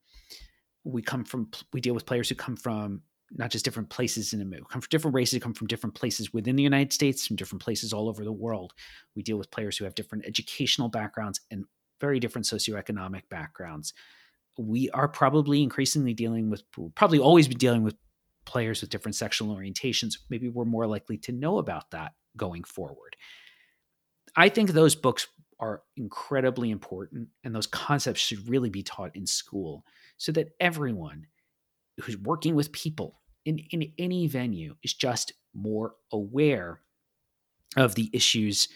[0.85, 4.39] we come from we deal with players who come from not just different places in
[4.39, 7.61] the come from different races, come from different places within the United States, from different
[7.61, 8.73] places all over the world.
[9.15, 11.65] We deal with players who have different educational backgrounds and
[11.99, 13.93] very different socioeconomic backgrounds.
[14.57, 16.63] We are probably increasingly dealing with,
[16.93, 17.95] probably always be dealing with
[18.45, 20.19] players with different sexual orientations.
[20.29, 23.15] Maybe we're more likely to know about that going forward.
[24.35, 25.27] I think those books
[25.59, 29.83] are incredibly important, and those concepts should really be taught in school
[30.17, 31.27] so that everyone
[32.01, 36.81] who's working with people in, in any venue is just more aware
[37.77, 38.67] of the issues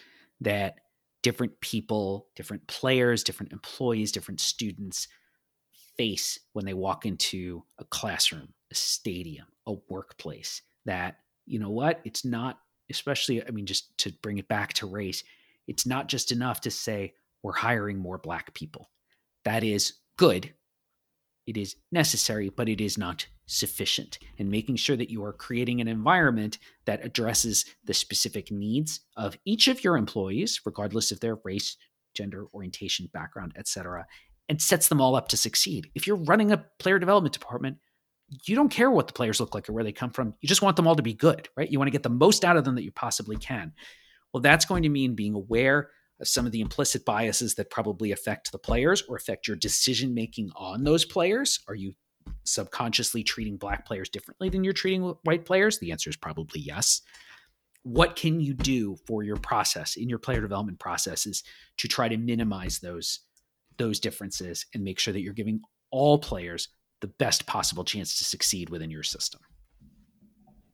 [0.41, 0.79] that
[1.21, 5.07] different people, different players, different employees, different students
[5.97, 10.61] face when they walk into a classroom, a stadium, a workplace.
[10.85, 12.59] That, you know what, it's not,
[12.89, 15.23] especially, I mean, just to bring it back to race,
[15.67, 17.13] it's not just enough to say
[17.43, 18.89] we're hiring more black people.
[19.43, 20.53] That is good
[21.47, 24.19] it is necessary, but it is not sufficient.
[24.37, 29.37] And making sure that you are creating an environment that addresses the specific needs of
[29.45, 31.75] each of your employees, regardless of their race,
[32.15, 34.05] gender, orientation, background, etc.,
[34.47, 35.89] and sets them all up to succeed.
[35.93, 37.77] If you're running a player development department,
[38.45, 40.33] you don't care what the players look like or where they come from.
[40.41, 41.69] You just want them all to be good, right?
[41.69, 43.73] You want to get the most out of them that you possibly can.
[44.33, 45.89] Well, that's going to mean being aware
[46.23, 50.51] some of the implicit biases that probably affect the players or affect your decision making
[50.55, 51.59] on those players?
[51.67, 51.93] Are you
[52.43, 55.79] subconsciously treating black players differently than you're treating white players?
[55.79, 57.01] The answer is probably yes.
[57.83, 61.43] what can you do for your process in your player development processes
[61.77, 63.21] to try to minimize those
[63.77, 66.67] those differences and make sure that you're giving all players
[66.99, 69.39] the best possible chance to succeed within your system.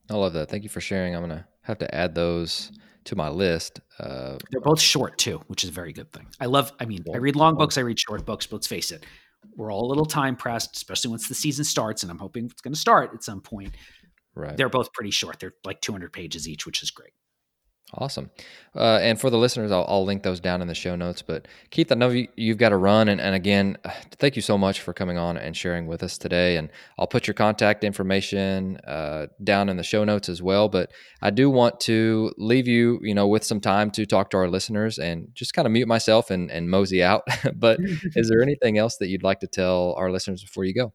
[0.10, 0.50] I love that.
[0.50, 1.16] Thank you for sharing.
[1.16, 2.72] I'm going to have to add those
[3.06, 3.80] to my list.
[4.00, 6.28] Uh, They're both short too, which is a very good thing.
[6.40, 8.92] I love, I mean, I read long books, I read short books, but let's face
[8.92, 9.06] it,
[9.56, 12.62] we're all a little time pressed, especially once the season starts, and I'm hoping it's
[12.62, 13.74] going to start at some point.
[14.34, 14.58] Right.
[14.58, 15.40] They're both pretty short.
[15.40, 17.14] They're like 200 pages each, which is great.
[17.94, 18.32] Awesome.
[18.76, 21.22] Uh, and for the listeners, I'll, I'll, link those down in the show notes.
[21.22, 23.08] But Keith, I know you, have got to run.
[23.08, 23.78] And, and, again,
[24.18, 26.58] thank you so much for coming on and sharing with us today.
[26.58, 30.68] And I'll put your contact information uh, down in the show notes as well.
[30.68, 34.38] But I do want to leave you, you know, with some time to talk to
[34.38, 37.22] our listeners and just kind of mute myself and, and mosey out.
[37.56, 37.80] but
[38.16, 40.92] is there anything else that you'd like to tell our listeners before you go?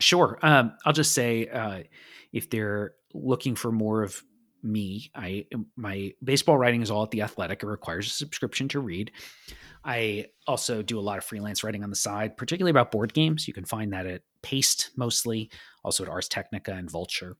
[0.00, 0.38] Sure.
[0.42, 1.84] Um, I'll just say uh,
[2.32, 4.22] if they're looking for more of
[4.64, 5.10] me.
[5.14, 5.46] I
[5.76, 7.62] my baseball writing is all at the Athletic.
[7.62, 9.12] It requires a subscription to read.
[9.84, 13.46] I also do a lot of freelance writing on the side, particularly about board games.
[13.46, 15.50] You can find that at Paste mostly,
[15.84, 17.36] also at Ars Technica and Vulture.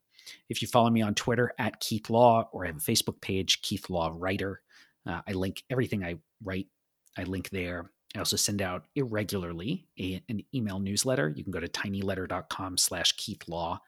[0.48, 3.62] If you follow me on Twitter at Keith Law or I have a Facebook page,
[3.62, 4.60] Keith Law Writer,
[5.06, 6.66] uh, I link everything I write.
[7.16, 7.90] I link there.
[8.14, 11.32] I also send out irregularly a, an email newsletter.
[11.34, 13.80] You can go to tinyletter.com slash Keith Law.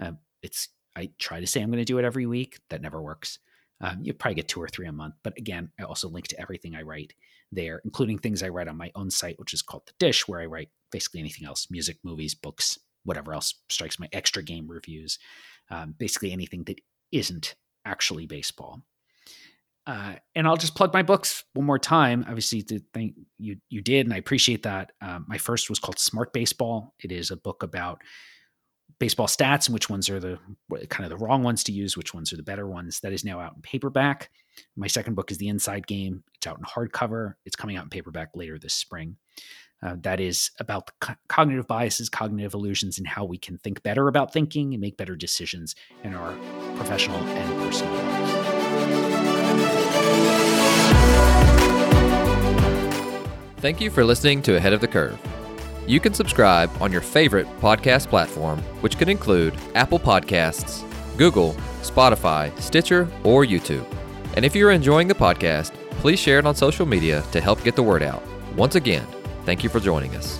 [0.00, 0.12] Uh,
[0.42, 0.68] it's
[1.00, 2.58] I try to say I'm going to do it every week.
[2.68, 3.38] That never works.
[3.80, 5.14] Um, you probably get two or three a month.
[5.22, 7.14] But again, I also link to everything I write
[7.50, 10.40] there, including things I write on my own site, which is called The Dish, where
[10.40, 15.18] I write basically anything else music, movies, books, whatever else strikes my extra game reviews,
[15.70, 16.80] um, basically anything that
[17.10, 18.82] isn't actually baseball.
[19.86, 22.24] Uh, and I'll just plug my books one more time.
[22.28, 24.92] Obviously, the thing you you did, and I appreciate that.
[25.00, 26.94] Um, my first was called Smart Baseball.
[27.02, 28.02] It is a book about
[28.98, 30.38] baseball stats and which ones are the
[30.88, 33.00] kind of the wrong ones to use, which ones are the better ones.
[33.00, 34.30] That is now out in paperback.
[34.76, 36.24] My second book is The Inside Game.
[36.34, 37.34] It's out in hardcover.
[37.44, 39.16] It's coming out in paperback later this spring.
[39.82, 44.08] Uh, that is about co- cognitive biases, cognitive illusions, and how we can think better
[44.08, 45.74] about thinking and make better decisions
[46.04, 46.36] in our
[46.76, 48.40] professional and personal lives.
[53.60, 55.18] Thank you for listening to Ahead of the Curve.
[55.90, 60.84] You can subscribe on your favorite podcast platform, which could include Apple Podcasts,
[61.18, 63.84] Google, Spotify, Stitcher, or YouTube.
[64.36, 67.74] And if you're enjoying the podcast, please share it on social media to help get
[67.74, 68.22] the word out.
[68.54, 69.04] Once again,
[69.44, 70.38] thank you for joining us.